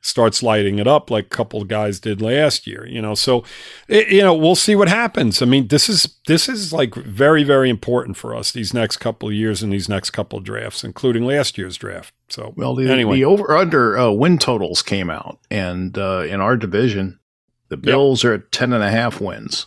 starts 0.00 0.42
lighting 0.42 0.78
it 0.78 0.86
up 0.86 1.10
like 1.10 1.26
a 1.26 1.28
couple 1.28 1.60
of 1.60 1.68
guys 1.68 1.98
did 2.00 2.22
last 2.22 2.66
year 2.66 2.86
you 2.86 3.02
know? 3.02 3.14
So 3.14 3.44
it, 3.88 4.08
you 4.08 4.22
know 4.22 4.34
we'll 4.34 4.54
see 4.54 4.74
what 4.74 4.88
happens. 4.88 5.42
I 5.42 5.46
mean 5.46 5.68
this 5.68 5.88
is 5.88 6.16
this 6.26 6.48
is 6.48 6.72
like 6.72 6.94
very 6.94 7.44
very 7.44 7.68
important 7.68 8.16
for 8.16 8.34
us 8.34 8.52
these 8.52 8.72
next 8.72 8.98
couple 8.98 9.28
of 9.28 9.34
years 9.34 9.62
and 9.62 9.72
these 9.72 9.88
next 9.88 10.10
couple 10.10 10.38
of 10.38 10.44
drafts 10.44 10.84
including 10.84 11.24
last 11.24 11.58
year's 11.58 11.76
draft. 11.76 12.14
So 12.28 12.54
well 12.56 12.74
the, 12.74 12.90
anyway. 12.90 13.16
the 13.16 13.24
over 13.24 13.56
under 13.56 13.98
uh, 13.98 14.10
win 14.10 14.38
totals 14.38 14.82
came 14.82 15.10
out 15.10 15.38
and 15.50 15.96
uh, 15.98 16.20
in 16.20 16.40
our 16.40 16.56
division 16.56 17.18
the 17.68 17.76
bills 17.76 18.24
yep. 18.24 18.30
are 18.30 18.34
at 18.34 18.52
10 18.52 18.72
and 18.72 18.82
a 18.82 18.90
half 18.90 19.20
wins. 19.20 19.66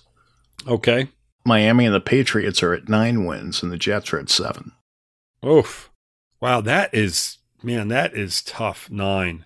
Okay. 0.68 1.08
Miami 1.46 1.86
and 1.86 1.94
the 1.94 2.02
patriots 2.02 2.64
are 2.64 2.74
at 2.74 2.90
nine 2.90 3.26
wins 3.26 3.62
and 3.62 3.72
the 3.72 3.78
jets 3.78 4.14
are 4.14 4.20
at 4.20 4.30
seven. 4.30 4.72
Oof. 5.46 5.92
Wow 6.40 6.62
that 6.62 6.94
is 6.94 7.38
man 7.62 7.90
that 7.90 8.16
is 8.16 8.42
tough 8.42 8.90
nine 8.90 9.46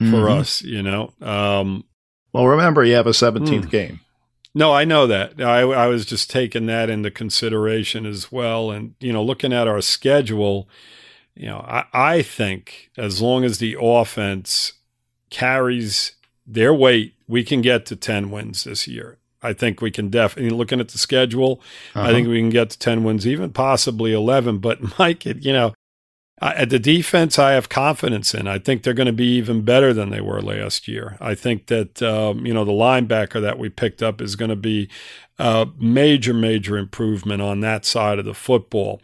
mm-hmm. 0.00 0.10
for 0.10 0.28
us, 0.28 0.62
you 0.62 0.82
know. 0.82 1.12
Um, 1.20 1.84
well, 2.32 2.46
remember, 2.46 2.84
you 2.84 2.94
have 2.94 3.06
a 3.06 3.10
17th 3.10 3.64
mm. 3.64 3.70
game. 3.70 4.00
No, 4.54 4.72
I 4.72 4.84
know 4.84 5.06
that. 5.06 5.40
I, 5.40 5.60
I 5.60 5.86
was 5.86 6.04
just 6.04 6.30
taking 6.30 6.66
that 6.66 6.90
into 6.90 7.10
consideration 7.10 8.06
as 8.06 8.32
well. 8.32 8.70
And, 8.70 8.94
you 9.00 9.12
know, 9.12 9.22
looking 9.22 9.52
at 9.52 9.68
our 9.68 9.80
schedule, 9.80 10.68
you 11.34 11.46
know, 11.46 11.58
I, 11.58 11.84
I 11.92 12.22
think 12.22 12.90
as 12.96 13.22
long 13.22 13.44
as 13.44 13.58
the 13.58 13.76
offense 13.80 14.72
carries 15.30 16.12
their 16.46 16.74
weight, 16.74 17.14
we 17.28 17.44
can 17.44 17.60
get 17.60 17.86
to 17.86 17.96
10 17.96 18.30
wins 18.30 18.64
this 18.64 18.88
year. 18.88 19.18
I 19.42 19.52
think 19.52 19.80
we 19.80 19.90
can 19.90 20.08
definitely 20.10 20.50
looking 20.50 20.80
at 20.80 20.88
the 20.88 20.98
schedule. 20.98 21.60
Uh-huh. 21.94 22.08
I 22.08 22.12
think 22.12 22.26
we 22.26 22.40
can 22.40 22.50
get 22.50 22.70
to 22.70 22.78
10 22.78 23.04
wins, 23.04 23.26
even 23.26 23.52
possibly 23.52 24.12
11. 24.12 24.58
But 24.58 24.98
Mike, 24.98 25.26
it, 25.26 25.44
you 25.44 25.52
know, 25.52 25.74
at 26.40 26.70
the 26.70 26.78
defense, 26.78 27.38
I 27.38 27.52
have 27.52 27.68
confidence 27.68 28.34
in. 28.34 28.46
I 28.46 28.58
think 28.58 28.82
they're 28.82 28.94
going 28.94 29.06
to 29.06 29.12
be 29.12 29.36
even 29.36 29.62
better 29.62 29.92
than 29.92 30.10
they 30.10 30.20
were 30.20 30.40
last 30.40 30.86
year. 30.86 31.16
I 31.20 31.34
think 31.34 31.66
that 31.66 32.02
um, 32.02 32.46
you 32.46 32.54
know 32.54 32.64
the 32.64 32.72
linebacker 32.72 33.40
that 33.40 33.58
we 33.58 33.68
picked 33.68 34.02
up 34.02 34.20
is 34.20 34.36
going 34.36 34.50
to 34.50 34.56
be 34.56 34.88
a 35.38 35.68
major, 35.78 36.34
major 36.34 36.76
improvement 36.76 37.42
on 37.42 37.60
that 37.60 37.84
side 37.84 38.18
of 38.18 38.24
the 38.24 38.34
football. 38.34 39.00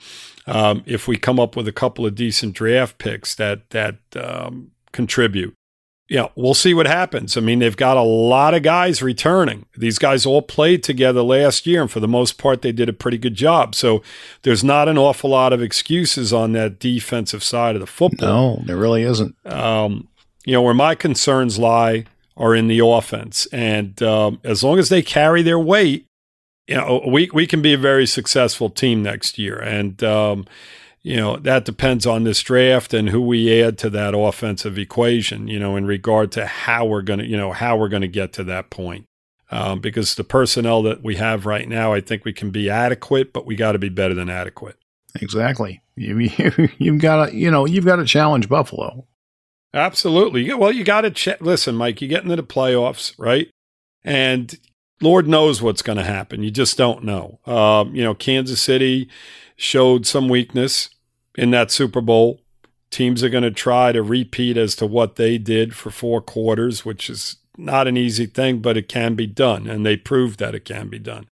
Um, 0.47 0.83
if 0.87 1.09
we 1.09 1.17
come 1.17 1.41
up 1.41 1.57
with 1.57 1.67
a 1.67 1.73
couple 1.73 2.07
of 2.07 2.15
decent 2.15 2.55
draft 2.55 2.99
picks 2.99 3.35
that 3.37 3.71
that 3.71 3.97
um, 4.17 4.71
contribute, 4.93 5.55
yeah, 6.09 6.29
we'll 6.37 6.55
see 6.55 6.75
what 6.75 6.87
happens. 6.87 7.37
I 7.37 7.41
mean, 7.41 7.61
they've 7.61 7.77
got 7.77 7.97
a 7.97 8.03
lot 8.03 8.53
of 8.53 8.63
guys 8.63 9.03
returning. 9.03 9.65
These 9.77 9.99
guys 9.99 10.27
all 10.27 10.43
played 10.43 10.83
together 10.83 11.23
last 11.23 11.67
year, 11.67 11.81
and 11.81 11.91
for 11.91 12.01
the 12.01 12.09
most 12.09 12.37
part, 12.37 12.61
they 12.61 12.73
did 12.73 12.91
a 12.91 12.93
pretty 12.93 13.17
good 13.17 13.35
job. 13.35 13.75
So 13.75 14.03
there's 14.43 14.63
not 14.63 14.89
an 14.89 14.99
awful 14.99 15.31
lot 15.31 15.55
of 15.55 15.63
excuses 15.63 16.33
on 16.33 16.53
that 16.53 16.79
defensive 16.79 17.43
side 17.43 17.75
of 17.75 17.81
the 17.81 17.87
football. 17.87 18.57
No, 18.59 18.63
there 18.67 18.77
really 18.77 19.03
isn't. 19.03 19.35
Um, 19.47 20.09
you 20.45 20.53
know, 20.53 20.61
where 20.61 20.75
my 20.75 20.95
concerns 20.95 21.59
lie 21.59 22.05
are 22.37 22.55
in 22.55 22.69
the 22.69 22.81
offense. 22.81 23.47
And 23.47 24.03
um, 24.03 24.41
as 24.45 24.63
long 24.63 24.79
as 24.79 24.91
they 24.91 25.03
carry 25.03 25.43
their 25.43 25.59
weight, 25.59 26.07
you 26.67 26.75
know, 26.75 27.03
we, 27.07 27.31
we 27.33 27.47
can 27.47 27.63
be 27.63 27.73
a 27.73 27.79
very 27.79 28.07
successful 28.07 28.69
team 28.69 29.03
next 29.03 29.39
year. 29.39 29.57
And, 29.57 30.03
um, 30.03 30.47
you 31.05 31.17
know, 31.17 31.37
that 31.37 31.67
depends 31.67 32.07
on 32.07 32.25
this 32.25 32.43
draft 32.43 32.95
and 32.95 33.11
who 33.11 33.21
we 33.21 33.63
add 33.63 33.77
to 33.79 33.91
that 33.91 34.17
offensive 34.17 34.79
equation, 34.79 35.47
you 35.47 35.59
know, 35.59 35.77
in 35.77 35.85
regard 35.85 36.33
to 36.33 36.47
how 36.47 36.87
we're 36.87 37.03
going 37.03 37.19
to, 37.19 37.27
you 37.27 37.37
know, 37.37 37.53
how 37.53 37.77
we're 37.77 37.91
going 37.91 38.03
to 38.03 38.09
get 38.09 38.33
to 38.33 38.45
that 38.45 38.71
point. 38.71 39.05
Um, 39.51 39.81
because 39.81 40.15
the 40.15 40.25
personnel 40.25 40.83
that 40.85 41.05
we 41.05 41.17
have 41.17 41.45
right 41.45 41.69
now, 41.69 41.93
I 41.93 42.01
think 42.01 42.25
we 42.25 42.33
can 42.33 42.51
be 42.51 42.71
adequate, 42.71 43.35
but 43.35 43.45
we 43.45 43.55
got 43.55 43.73
to 43.73 43.79
be 43.79 43.91
better 43.91 44.15
than 44.15 44.31
adequate. 44.31 44.77
Exactly. 45.21 45.83
You, 45.95 46.19
you, 46.39 46.69
you've 46.79 47.03
got 47.03 47.27
to, 47.27 47.37
you 47.37 47.51
know, 47.51 47.67
you've 47.67 47.85
got 47.85 47.97
to 47.97 48.07
challenge 48.07 48.49
Buffalo. 48.49 49.07
Absolutely. 49.75 50.53
Well, 50.55 50.73
you 50.73 50.85
got 50.85 51.03
to 51.03 51.11
check. 51.11 51.43
Listen, 51.43 51.75
Mike, 51.75 52.01
you 52.01 52.09
get 52.09 52.23
into 52.23 52.37
the 52.37 52.43
playoffs, 52.43 53.13
right? 53.19 53.51
And 54.05 54.59
Lord 55.03 55.29
knows 55.29 55.61
what's 55.61 55.83
going 55.83 55.99
to 55.99 56.05
happen. 56.05 56.43
You 56.43 56.51
just 56.51 56.79
don't 56.79 57.05
know. 57.05 57.41
Um, 57.45 57.95
you 57.95 58.03
know, 58.03 58.15
Kansas 58.15 58.63
City 58.63 59.11
showed 59.57 60.07
some 60.07 60.29
weakness 60.29 60.89
in 61.37 61.51
that 61.51 61.71
Super 61.71 62.01
Bowl. 62.01 62.41
Teams 62.91 63.25
are 63.25 63.29
going 63.29 63.43
to 63.45 63.51
try 63.51 63.91
to 63.93 64.03
repeat 64.03 64.57
as 64.57 64.77
to 64.77 64.87
what 64.87 65.17
they 65.17 65.37
did 65.37 65.75
for 65.75 65.91
four 65.91 66.21
quarters, 66.21 66.85
which 66.85 67.11
is 67.11 67.37
not 67.57 67.89
an 67.89 67.97
easy 67.97 68.27
thing, 68.27 68.61
but 68.61 68.77
it 68.77 68.89
can 68.89 69.15
be 69.15 69.27
done. 69.27 69.67
And 69.67 69.85
they 69.85 69.97
proved 69.97 70.39
that 70.39 70.55
it 70.55 70.65
can 70.65 70.89
be 70.89 70.99
done. 70.99 71.27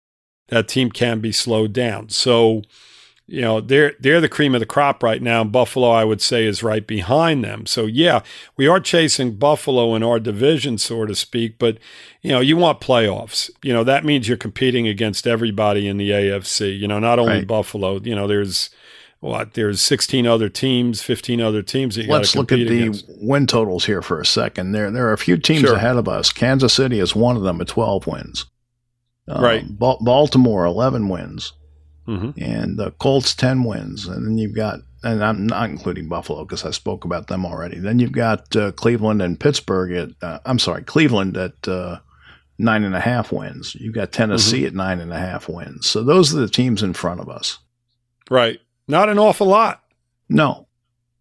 That 0.49 0.69
team 0.69 0.91
can 0.91 1.21
be 1.21 1.33
slowed 1.33 1.73
down. 1.73 2.09
So, 2.11 2.63
you 3.27 3.43
know, 3.43 3.61
they're 3.61 3.93
they're 4.01 4.21
the 4.21 4.29
cream 4.29 4.55
of 4.55 4.61
the 4.61 4.67
crop 4.67 5.03
right 5.03 5.21
now. 5.21 5.45
Buffalo, 5.45 5.91
I 5.91 6.05
would 6.05 6.23
say, 6.23 6.47
is 6.47 6.63
right 6.63 6.87
behind 6.87 7.45
them. 7.45 7.67
So 7.67 7.85
yeah, 7.85 8.23
we 8.57 8.67
are 8.67 8.81
chasing 8.81 9.35
Buffalo 9.37 9.95
in 9.95 10.03
our 10.03 10.19
division, 10.19 10.79
so 10.79 11.05
to 11.05 11.15
speak. 11.15 11.59
But 11.59 11.79
you 12.23 12.31
know, 12.31 12.41
you 12.41 12.57
want 12.57 12.81
playoffs. 12.81 13.51
You 13.63 13.75
know, 13.75 13.85
that 13.85 14.05
means 14.05 14.29
you're 14.29 14.39
competing 14.39 14.89
against 14.89 15.27
everybody 15.27 15.87
in 15.87 15.99
the 15.99 16.11
AFC. 16.11 16.79
You 16.79 16.89
know, 16.89 16.99
not 16.99 17.19
only 17.19 17.33
Right. 17.39 17.47
Buffalo. 17.47 18.01
You 18.01 18.15
know, 18.15 18.27
there's 18.27 18.71
what 19.21 19.55
there's 19.55 19.81
16 19.81 20.27
other 20.27 20.49
teams, 20.49 21.03
15 21.03 21.41
other 21.41 21.63
teams 21.63 21.97
that 21.97 22.03
you 22.03 22.09
got 22.09 22.15
Let's 22.19 22.37
look 22.37 22.53
at 22.53 22.57
the 22.59 22.67
against. 22.83 23.07
win 23.21 23.47
totals 23.47 23.85
here 23.85 24.01
for 24.03 24.21
a 24.21 24.27
second. 24.27 24.73
There, 24.73 24.91
there 24.91 25.09
are 25.09 25.13
a 25.13 25.19
few 25.19 25.37
teams 25.37 25.63
Sure. 25.63 25.75
ahead 25.75 25.97
of 25.97 26.09
us. 26.09 26.31
Kansas 26.33 26.73
City 26.75 27.01
is 27.01 27.17
one 27.17 27.37
of 27.37 27.43
them 27.43 27.61
at 27.61 27.67
12 27.69 28.07
wins. 28.07 28.47
Um, 29.27 29.43
Right. 29.43 29.67
Ba- 29.69 29.97
Baltimore, 30.01 30.65
11 30.65 31.09
wins. 31.09 31.53
hmm 32.07 32.31
And 32.39 32.79
the 32.79 32.93
Colts, 32.93 33.35
10 33.35 33.65
wins. 33.65 34.07
And 34.07 34.25
then 34.27 34.39
you've 34.39 34.55
got, 34.55 34.81
and 35.03 35.23
I'm 35.25 35.47
not 35.47 35.69
including 35.69 36.09
Buffalo 36.09 36.45
because 36.45 36.65
I 36.65 36.71
spoke 36.71 37.05
about 37.05 37.27
them 37.27 37.45
already. 37.45 37.79
Then 37.81 37.99
you've 37.99 38.13
got 38.13 38.55
uh, 38.57 38.73
Cleveland 38.73 39.21
and 39.21 39.39
Pittsburgh 39.39 39.93
at, 39.93 40.11
uh, 40.27 40.39
I'm 40.47 40.59
sorry, 40.61 40.83
Cleveland 40.85 41.37
at 41.37 41.67
uh, 41.69 41.99
nine 42.59 42.85
and 42.85 42.95
a 42.95 43.01
half 43.01 43.33
wins. 43.33 43.75
You've 43.75 43.95
got 43.95 44.13
Tennessee 44.13 44.65
at 44.65 44.75
nine 44.75 45.01
and 45.01 45.13
a 45.13 45.19
half 45.19 45.49
wins. 45.49 45.89
So 45.89 46.03
those 46.05 46.33
are 46.35 46.39
the 46.41 46.49
teams 46.49 46.83
in 46.85 46.93
front 46.95 47.21
of 47.21 47.29
us. 47.29 47.59
Right. 48.31 48.61
Not 48.89 49.09
an 49.09 49.19
awful 49.19 49.47
lot. 49.47 49.83
No, 50.29 50.67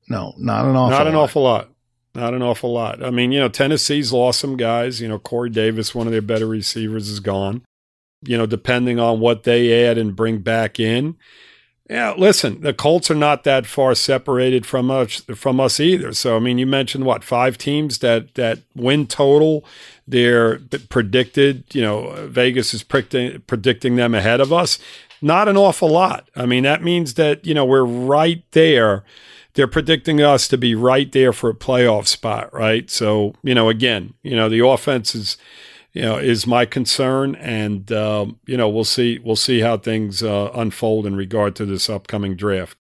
no, 0.09 0.33
not 0.37 0.65
an 0.65 0.75
awful 0.75 0.89
Not 0.89 1.07
an 1.07 1.13
lot. 1.15 1.23
awful 1.23 1.43
lot. 1.43 1.69
Not 2.15 2.33
an 2.33 2.41
awful 2.41 2.73
lot. 2.73 3.03
I 3.03 3.11
mean, 3.11 3.31
you 3.31 3.39
know, 3.39 3.49
Tennessee's 3.49 4.11
lost 4.11 4.39
some 4.39 4.57
guys. 4.57 4.99
You 4.99 5.07
know, 5.07 5.19
Corey 5.19 5.51
Davis, 5.51 5.93
one 5.93 6.07
of 6.07 6.11
their 6.13 6.21
better 6.21 6.47
receivers, 6.47 7.09
is 7.09 7.19
gone. 7.19 7.63
You 8.23 8.37
know, 8.37 8.47
depending 8.47 8.99
on 8.99 9.19
what 9.19 9.43
they 9.43 9.85
add 9.85 9.99
and 9.99 10.15
bring 10.15 10.39
back 10.39 10.79
in. 10.79 11.15
Yeah, 11.89 12.15
listen, 12.17 12.61
the 12.61 12.73
Colts 12.73 13.09
are 13.09 13.15
not 13.15 13.45
that 13.45 13.65
far 13.65 13.95
separated 13.95 14.65
from 14.65 14.91
us 14.91 15.21
from 15.35 15.59
us 15.59 15.79
either. 15.79 16.11
So, 16.13 16.35
I 16.35 16.39
mean, 16.39 16.57
you 16.57 16.65
mentioned 16.65 17.05
what 17.05 17.23
five 17.23 17.57
teams 17.57 17.99
that 17.99 18.33
that 18.33 18.59
win 18.75 19.07
total. 19.07 19.63
They're 20.07 20.57
predicted. 20.89 21.63
You 21.73 21.83
know, 21.83 22.27
Vegas 22.27 22.73
is 22.73 22.83
predicting 22.83 23.41
predicting 23.41 23.95
them 23.95 24.13
ahead 24.15 24.41
of 24.41 24.51
us. 24.51 24.79
Not 25.21 25.47
an 25.47 25.57
awful 25.57 25.89
lot. 25.89 26.29
I 26.35 26.45
mean, 26.45 26.63
that 26.63 26.83
means 26.83 27.15
that 27.15 27.45
you 27.45 27.53
know 27.53 27.65
we're 27.65 27.85
right 27.85 28.43
there 28.51 29.03
they're 29.57 29.67
predicting 29.67 30.21
us 30.21 30.47
to 30.47 30.55
be 30.55 30.75
right 30.75 31.11
there 31.11 31.33
for 31.33 31.49
a 31.49 31.53
playoff 31.55 32.05
spot, 32.05 32.53
right? 32.53 32.91
So, 32.91 33.33
you 33.41 33.55
know, 33.55 33.69
again, 33.69 34.13
you 34.21 34.35
know, 34.35 34.49
the 34.49 34.63
offense 34.63 35.15
is, 35.15 35.35
you 35.93 36.03
know, 36.03 36.17
is 36.17 36.45
my 36.45 36.65
concern, 36.65 37.33
and 37.37 37.91
um, 37.91 38.39
you 38.45 38.55
know, 38.55 38.69
we'll 38.69 38.83
see, 38.83 39.17
we'll 39.17 39.35
see 39.35 39.61
how 39.61 39.77
things 39.77 40.21
uh, 40.21 40.51
unfold 40.53 41.07
in 41.07 41.15
regard 41.15 41.55
to 41.55 41.65
this 41.65 41.89
upcoming 41.89 42.35
draft. 42.35 42.77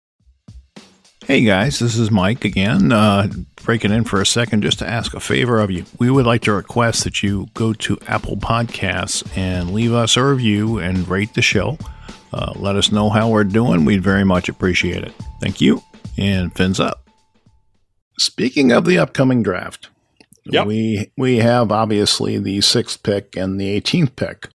Hey 1.26 1.42
guys, 1.46 1.80
this 1.80 1.96
is 1.96 2.12
Mike 2.12 2.44
again, 2.44 2.92
uh, 2.92 3.30
breaking 3.64 3.92
in 3.92 4.04
for 4.04 4.22
a 4.22 4.26
second 4.26 4.62
just 4.62 4.80
to 4.80 4.88
ask 4.88 5.14
a 5.14 5.22
favor 5.22 5.62
of 5.62 5.72
you. 5.72 5.86
We 5.98 6.12
would 6.12 6.26
like 6.26 6.42
to 6.42 6.52
request 6.52 7.06
that 7.06 7.24
you 7.24 7.48
go 7.54 7.72
to 7.72 7.98
Apple 8.06 8.36
Podcasts 8.36 9.26
and 9.38 9.72
leave 9.72 9.94
us 9.94 10.18
a 10.18 10.26
review 10.26 10.78
and 10.78 11.08
rate 11.08 11.36
the 11.36 11.42
show. 11.42 11.78
Uh, 12.34 12.54
let 12.56 12.76
us 12.76 12.92
know 12.92 13.10
how 13.10 13.30
we're 13.30 13.44
doing. 13.44 13.86
We'd 13.86 14.04
very 14.04 14.24
much 14.24 14.50
appreciate 14.50 15.04
it. 15.04 15.14
Thank 15.42 15.62
you, 15.62 15.82
and 16.18 16.54
fins 16.56 16.80
up. 16.80 17.08
Speaking 18.20 18.72
of 18.72 18.86
the 18.86 18.98
upcoming 18.98 19.44
draft, 19.44 19.90
Yep. 20.46 20.68
we 20.68 21.12
we 21.18 21.38
have 21.38 21.72
obviously 21.72 22.38
the 22.38 22.62
sixth 22.62 23.04
pick 23.04 23.36
and 23.36 23.60
the 23.60 23.70
18th 23.70 24.16
pick. 24.16 24.50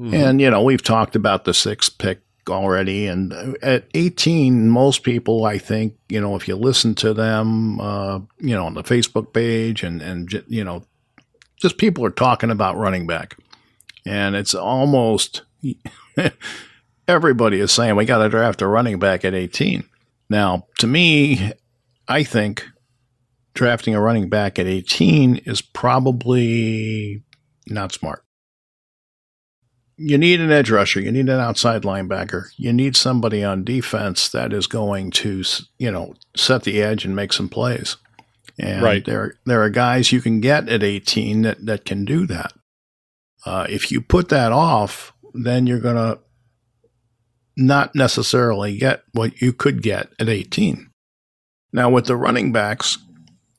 Mhm. 0.00 0.14
And, 0.14 0.40
you 0.40 0.50
know, 0.50 0.62
we've 0.62 0.82
talked 0.82 1.14
about 1.16 1.44
the 1.44 1.54
sixth 1.54 1.98
pick 1.98 2.20
already. 2.48 3.06
And 3.06 3.32
at 3.62 3.84
18, 3.94 4.68
most 4.68 5.02
people, 5.04 5.44
I 5.44 5.58
think, 5.58 5.94
you 6.08 6.20
know, 6.20 6.34
if 6.34 6.48
you 6.48 6.56
listen 6.56 6.94
to 6.96 7.12
them, 7.14 7.78
uh, 7.80 8.18
you 8.40 8.54
know, 8.54 8.66
on 8.66 8.74
the 8.74 8.82
Facebook 8.82 9.32
page 9.32 9.82
and, 9.82 10.00
and, 10.02 10.42
you 10.48 10.64
know, 10.64 10.82
just 11.60 11.76
people 11.78 12.04
are 12.04 12.10
talking 12.10 12.50
about 12.50 12.76
running 12.78 13.06
back. 13.06 13.36
And 14.06 14.34
it's 14.34 14.54
almost 14.54 15.42
everybody 17.08 17.60
is 17.60 17.72
saying 17.72 17.96
we 17.96 18.04
got 18.04 18.22
to 18.22 18.28
draft 18.28 18.62
a 18.62 18.66
running 18.66 18.98
back 18.98 19.24
at 19.24 19.34
18. 19.34 19.84
Now, 20.28 20.66
to 20.78 20.86
me, 20.86 21.52
I 22.08 22.22
think 22.24 22.66
drafting 23.54 23.94
a 23.94 24.00
running 24.00 24.28
back 24.28 24.58
at 24.58 24.66
18 24.66 25.36
is 25.44 25.60
probably 25.60 27.22
not 27.68 27.92
smart 27.92 28.24
you 30.04 30.18
need 30.18 30.40
an 30.40 30.50
edge 30.50 30.70
rusher. 30.70 31.00
You 31.00 31.12
need 31.12 31.28
an 31.28 31.40
outside 31.40 31.82
linebacker. 31.82 32.46
You 32.56 32.72
need 32.72 32.96
somebody 32.96 33.44
on 33.44 33.64
defense 33.64 34.28
that 34.30 34.52
is 34.52 34.66
going 34.66 35.10
to, 35.12 35.44
you 35.78 35.90
know, 35.90 36.14
set 36.36 36.64
the 36.64 36.82
edge 36.82 37.04
and 37.04 37.14
make 37.14 37.32
some 37.32 37.48
plays. 37.48 37.96
And 38.58 38.82
Right. 38.82 39.04
there, 39.04 39.36
there 39.46 39.62
are 39.62 39.70
guys 39.70 40.10
you 40.10 40.20
can 40.20 40.40
get 40.40 40.68
at 40.68 40.82
18 40.82 41.42
that, 41.42 41.64
that 41.66 41.84
can 41.84 42.04
do 42.04 42.26
that. 42.26 42.52
Uh, 43.44 43.66
if 43.68 43.92
you 43.92 44.00
put 44.00 44.28
that 44.30 44.50
off, 44.50 45.12
then 45.34 45.66
you're 45.66 45.80
going 45.80 45.96
to 45.96 46.18
not 47.56 47.94
necessarily 47.94 48.76
get 48.78 49.02
what 49.12 49.40
you 49.40 49.52
could 49.52 49.82
get 49.82 50.08
at 50.18 50.28
18. 50.28 50.90
Now, 51.72 51.90
with 51.90 52.06
the 52.06 52.16
running 52.16 52.52
backs, 52.52 52.98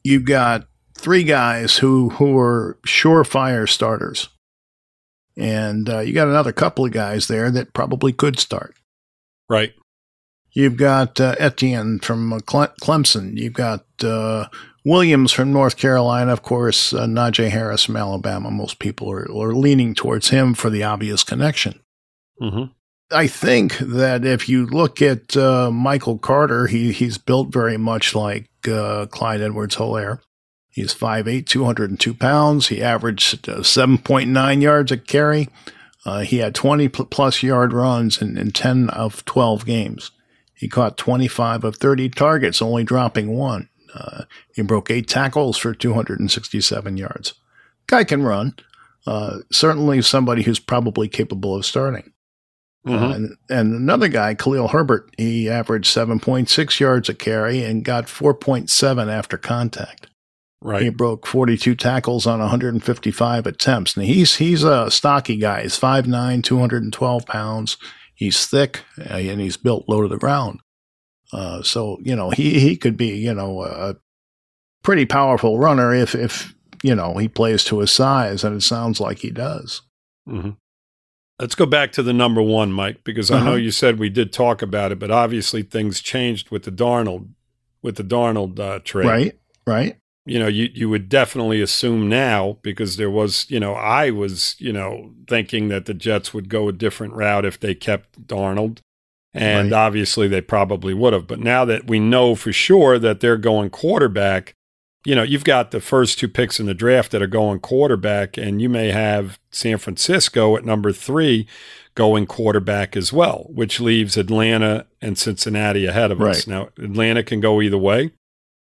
you've 0.03 0.25
got 0.25 0.67
three 0.95 1.23
guys 1.23 1.77
who, 1.77 2.09
who 2.09 2.37
are 2.37 2.77
surefire 2.85 3.67
starters. 3.67 4.29
And 5.35 5.89
uh, 5.89 5.99
you 5.99 6.13
got 6.13 6.27
another 6.27 6.51
couple 6.51 6.85
of 6.85 6.91
guys 6.91 7.27
there 7.27 7.49
that 7.51 7.73
probably 7.73 8.13
could 8.13 8.39
start. 8.39 8.75
right, 9.49 9.73
You've 10.51 10.77
got 10.77 11.19
uh, 11.19 11.33
Etienne 11.39 11.97
from 11.99 12.31
uh, 12.31 12.39
Cle- 12.39 12.73
Clemson. 12.79 13.37
You've 13.37 13.53
got 13.53 13.85
uh, 14.03 14.45
Williams 14.85 15.31
from 15.31 15.51
North 15.51 15.77
Carolina. 15.77 16.31
Of 16.31 16.43
course, 16.43 16.93
uh, 16.93 17.07
Najee 17.07 17.49
Harris 17.49 17.85
from 17.85 17.97
Alabama. 17.97 18.51
Most 18.51 18.77
people 18.77 19.11
are, 19.11 19.23
are 19.23 19.55
leaning 19.55 19.95
towards 19.95 20.29
him 20.29 20.53
for 20.53 20.69
the 20.69 20.83
obvious 20.83 21.23
connection. 21.23 21.79
hmm 22.39 22.65
I 23.11 23.27
think 23.27 23.77
that 23.77 24.25
if 24.25 24.49
you 24.49 24.65
look 24.65 25.01
at 25.01 25.37
uh, 25.37 25.69
Michael 25.71 26.17
Carter, 26.17 26.67
he, 26.67 26.91
he's 26.91 27.17
built 27.17 27.49
very 27.49 27.77
much 27.77 28.15
like 28.15 28.49
uh, 28.67 29.05
Clyde 29.07 29.41
Edwards 29.41 29.75
Helaire. 29.75 30.19
He's 30.69 30.93
5'8, 30.93 31.45
202 31.45 32.13
pounds. 32.15 32.67
He 32.69 32.81
averaged 32.81 33.47
uh, 33.47 33.57
7.9 33.59 34.61
yards 34.61 34.91
a 34.91 34.97
carry. 34.97 35.49
Uh, 36.05 36.21
he 36.21 36.39
had 36.39 36.55
20 36.55 36.89
plus 36.89 37.43
yard 37.43 37.71
runs 37.73 38.21
in, 38.21 38.37
in 38.37 38.51
10 38.51 38.89
of 38.89 39.23
12 39.25 39.65
games. 39.65 40.11
He 40.55 40.67
caught 40.67 40.97
25 40.97 41.63
of 41.63 41.75
30 41.75 42.09
targets, 42.09 42.61
only 42.61 42.83
dropping 42.83 43.35
one. 43.35 43.69
Uh, 43.93 44.23
he 44.55 44.61
broke 44.63 44.89
eight 44.89 45.07
tackles 45.07 45.57
for 45.57 45.73
267 45.73 46.97
yards. 46.97 47.33
Guy 47.85 48.03
can 48.03 48.23
run. 48.23 48.55
Uh, 49.05 49.39
certainly 49.51 50.01
somebody 50.01 50.43
who's 50.43 50.59
probably 50.59 51.07
capable 51.07 51.55
of 51.55 51.65
starting. 51.65 52.12
Hmm 52.85 52.93
Uh, 52.95 53.13
and, 53.13 53.37
and 53.49 53.73
another 53.73 54.07
guy, 54.07 54.33
Khalil 54.35 54.69
Herbert, 54.69 55.13
he 55.17 55.49
averaged 55.49 55.93
7.6 55.93 56.79
yards 56.79 57.09
a 57.09 57.13
carry 57.13 57.63
and 57.63 57.83
got 57.85 58.05
4.7 58.05 59.11
after 59.11 59.37
contact. 59.37 60.07
Right. 60.61 60.83
He 60.83 60.89
broke 60.89 61.27
42 61.27 61.75
tackles 61.75 62.25
on 62.25 62.39
155 62.39 63.45
attempts. 63.45 63.97
And 63.97 64.05
he's 64.05 64.35
he's 64.35 64.63
a 64.63 64.89
stocky 64.89 65.35
guy. 65.37 65.63
He's 65.63 65.77
5'9", 65.77 66.41
212 66.41 67.25
pounds. 67.25 67.77
He's 68.15 68.47
thick 68.47 68.81
uh, 68.99 69.15
and 69.15 69.41
he's 69.41 69.57
built 69.57 69.89
low 69.89 70.01
to 70.01 70.07
the 70.07 70.17
ground. 70.17 70.61
Uh, 71.33 71.63
so 71.63 71.97
you 72.01 72.15
know 72.15 72.29
he 72.29 72.59
he 72.59 72.77
could 72.77 72.95
be 72.95 73.09
you 73.09 73.33
know 73.33 73.63
a 73.63 73.95
pretty 74.83 75.05
powerful 75.05 75.57
runner 75.57 75.93
if 75.93 76.13
if 76.15 76.53
you 76.83 76.95
know 76.95 77.15
he 77.15 77.27
plays 77.27 77.63
to 77.65 77.79
his 77.79 77.91
size, 77.91 78.43
and 78.43 78.55
it 78.55 78.61
sounds 78.61 78.99
like 79.01 79.19
he 79.19 79.31
does. 79.31 79.81
Mm-hmm. 80.29 80.51
Let's 81.43 81.55
go 81.55 81.65
back 81.65 81.91
to 81.91 82.03
the 82.03 82.13
number 82.13 82.41
one, 82.41 82.71
Mike, 82.71 83.03
because 83.03 83.29
I 83.29 83.41
know 83.41 83.47
Uh-huh. 83.47 83.55
you 83.55 83.71
said 83.71 83.99
we 83.99 84.07
did 84.07 84.31
talk 84.31 84.61
about 84.61 84.93
it, 84.93 84.99
but 84.99 85.11
obviously 85.11 85.61
things 85.61 85.99
changed 85.99 86.51
with 86.51 86.63
the 86.63 86.71
Darnold 86.71 87.27
with 87.81 87.97
the 87.97 88.03
Darnold 88.05 88.57
uh, 88.61 88.79
trade. 88.79 89.07
Right, 89.09 89.37
right. 89.67 89.97
You 90.25 90.39
know, 90.39 90.47
you 90.47 90.69
you 90.73 90.87
would 90.89 91.09
definitely 91.09 91.59
assume 91.59 92.07
now 92.07 92.59
because 92.61 92.95
there 92.95 93.09
was, 93.09 93.45
you 93.49 93.59
know, 93.59 93.73
I 93.73 94.09
was, 94.09 94.55
you 94.57 94.71
know, 94.71 95.11
thinking 95.27 95.67
that 95.67 95.85
the 95.85 95.93
Jets 95.93 96.33
would 96.33 96.47
go 96.47 96.69
a 96.69 96.71
different 96.71 97.13
route 97.13 97.43
if 97.43 97.59
they 97.59 97.75
kept 97.75 98.25
Darnold. 98.25 98.77
And 99.33 99.69
Right. 99.69 99.77
obviously 99.85 100.29
they 100.29 100.39
probably 100.39 100.93
would 100.93 101.11
have. 101.11 101.27
But 101.27 101.41
now 101.41 101.65
that 101.65 101.87
we 101.89 101.99
know 101.99 102.35
for 102.35 102.53
sure 102.53 102.97
that 102.99 103.19
they're 103.19 103.35
going 103.35 103.69
quarterback, 103.69 104.53
you 105.05 105.15
know, 105.15 105.23
you've 105.23 105.43
got 105.43 105.71
the 105.71 105.81
first 105.81 106.19
two 106.19 106.27
picks 106.27 106.59
in 106.59 106.65
the 106.65 106.73
draft 106.73 107.11
that 107.11 107.21
are 107.21 107.27
going 107.27 107.59
quarterback, 107.59 108.37
and 108.37 108.61
you 108.61 108.69
may 108.69 108.89
have 108.91 109.37
San 109.51 109.77
Francisco 109.77 110.55
at 110.55 110.65
number 110.65 110.91
three 110.91 111.47
going 111.95 112.25
quarterback 112.25 112.95
as 112.95 113.11
well, 113.11 113.47
which 113.49 113.79
leaves 113.79 114.17
Atlanta 114.17 114.87
and 115.01 115.17
Cincinnati 115.17 115.85
ahead 115.85 116.11
of 116.11 116.21
us. 116.21 116.47
Now, 116.47 116.69
Atlanta 116.77 117.23
can 117.23 117.39
go 117.39 117.61
either 117.61 117.77
way. 117.77 118.11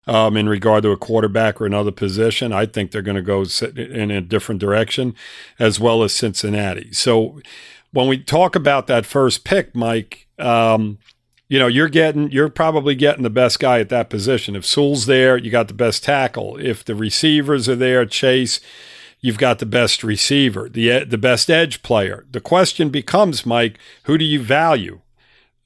Um, 0.09 0.37
in 0.37 0.49
regard 0.49 0.85
to 0.85 0.93
a 0.93 0.97
quarterback 0.97 1.61
or 1.61 1.67
another 1.67 1.91
position, 1.91 2.53
I 2.53 2.67
think 2.67 2.93
they're 2.93 3.03
going 3.03 3.17
to 3.17 3.23
go 3.23 3.45
in 3.75 4.13
a 4.13 4.21
different 4.21 4.61
direction, 4.61 5.17
as 5.59 5.81
well 5.81 6.05
as 6.05 6.15
Cincinnati. 6.15 6.93
So, 6.93 7.41
when 7.91 8.07
we 8.07 8.19
talk 8.19 8.55
about 8.55 8.87
that 8.87 9.05
first 9.05 9.43
pick, 9.43 9.75
Mike, 9.75 10.29
um, 10.39 10.99
you 11.49 11.59
know, 11.59 11.67
you're 11.67 11.89
getting, 11.89 12.31
you're 12.31 12.49
probably 12.49 12.95
getting 12.95 13.23
the 13.23 13.31
best 13.31 13.61
guy 13.61 13.79
at 13.81 13.89
that 13.91 14.11
position. 14.11 14.57
If 14.57 14.65
Sewell's 14.67 15.07
there, 15.07 15.37
you 15.37 15.51
got 15.51 15.69
the 15.69 15.75
best 15.75 16.03
tackle. 16.05 16.57
If 16.59 16.85
the 16.85 16.95
receivers 16.95 17.69
are 17.69 17.77
there, 17.77 18.05
Chase, 18.07 18.61
you've 19.21 19.39
got 19.39 19.59
the 19.61 19.67
best 19.67 20.03
receiver, 20.05 20.69
the 20.69 21.05
the 21.05 21.19
best 21.19 21.49
edge 21.51 21.83
player. 21.83 22.27
The 22.31 22.41
question 22.41 22.91
becomes, 22.91 23.47
Mike, 23.47 23.79
who 24.05 24.19
do 24.19 24.25
you 24.25 24.41
value 24.43 25.01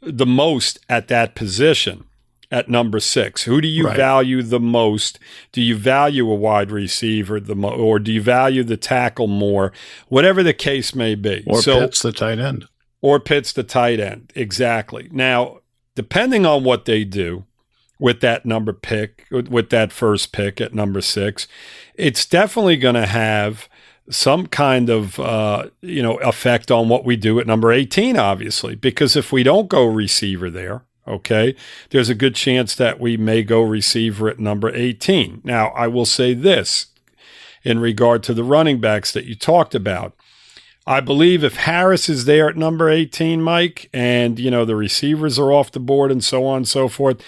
the 0.02 0.26
most 0.26 0.78
at 0.88 1.08
that 1.08 1.34
position? 1.34 2.04
At 2.52 2.68
number 2.68 2.98
six, 2.98 3.44
who 3.44 3.60
do 3.60 3.68
you 3.68 3.86
Right. 3.86 3.96
value 3.96 4.42
the 4.42 4.58
most? 4.58 5.20
Do 5.52 5.62
you 5.62 5.76
value 5.76 6.28
a 6.28 6.34
wide 6.34 6.72
receiver 6.72 7.38
the 7.38 7.54
mo- 7.54 7.70
or 7.70 8.00
do 8.00 8.12
you 8.12 8.20
value 8.20 8.64
the 8.64 8.76
tackle 8.76 9.28
more? 9.28 9.72
Whatever 10.08 10.42
the 10.42 10.52
case 10.52 10.92
may 10.92 11.14
be. 11.14 11.44
Or 11.46 11.62
so, 11.62 11.78
Pitts, 11.82 12.02
the 12.02 12.10
tight 12.10 12.40
end. 12.40 12.64
or 13.00 13.20
Pitts 13.20 13.52
the 13.52 13.62
tight 13.62 14.00
end. 14.00 14.32
Exactly. 14.34 15.08
Now, 15.12 15.59
depending 16.00 16.46
on 16.46 16.64
what 16.64 16.86
they 16.86 17.04
do 17.04 17.44
with 17.98 18.22
that 18.22 18.46
number 18.46 18.72
pick, 18.72 19.26
with 19.30 19.68
that 19.68 19.92
first 19.92 20.32
pick 20.32 20.58
at 20.58 20.72
number 20.72 21.02
six, 21.02 21.46
it's 21.94 22.24
definitely 22.24 22.78
going 22.78 22.94
to 22.94 23.04
have 23.04 23.68
some 24.08 24.46
kind 24.46 24.88
of 24.88 25.20
uh, 25.20 25.68
you 25.82 26.02
know 26.02 26.16
effect 26.20 26.70
on 26.70 26.88
what 26.88 27.04
we 27.04 27.16
do 27.16 27.38
at 27.38 27.46
number 27.46 27.70
18 27.70 28.16
obviously 28.16 28.74
because 28.74 29.14
if 29.14 29.30
we 29.30 29.42
don't 29.42 29.68
go 29.68 29.84
receiver 29.84 30.50
there 30.50 30.82
okay 31.06 31.54
there's 31.90 32.08
a 32.08 32.14
good 32.14 32.34
chance 32.34 32.74
that 32.74 32.98
we 32.98 33.16
may 33.16 33.44
go 33.44 33.60
receiver 33.60 34.28
at 34.28 34.40
number 34.40 34.74
18 34.74 35.42
now 35.44 35.68
i 35.76 35.86
will 35.86 36.06
say 36.06 36.34
this 36.34 36.86
in 37.62 37.78
regard 37.78 38.24
to 38.24 38.34
the 38.34 38.42
running 38.42 38.80
backs 38.80 39.12
that 39.12 39.26
you 39.26 39.36
talked 39.36 39.76
about 39.76 40.12
I 40.90 40.98
believe 40.98 41.44
if 41.44 41.54
Harris 41.54 42.08
is 42.08 42.24
there 42.24 42.48
at 42.48 42.56
number 42.56 42.90
18, 42.90 43.40
Mike, 43.40 43.88
and 43.92 44.40
you 44.40 44.50
know 44.50 44.64
the 44.64 44.74
receivers 44.74 45.38
are 45.38 45.52
off 45.52 45.70
the 45.70 45.78
board 45.78 46.10
and 46.10 46.22
so 46.22 46.44
on 46.44 46.56
and 46.56 46.68
so 46.68 46.88
forth, 46.88 47.22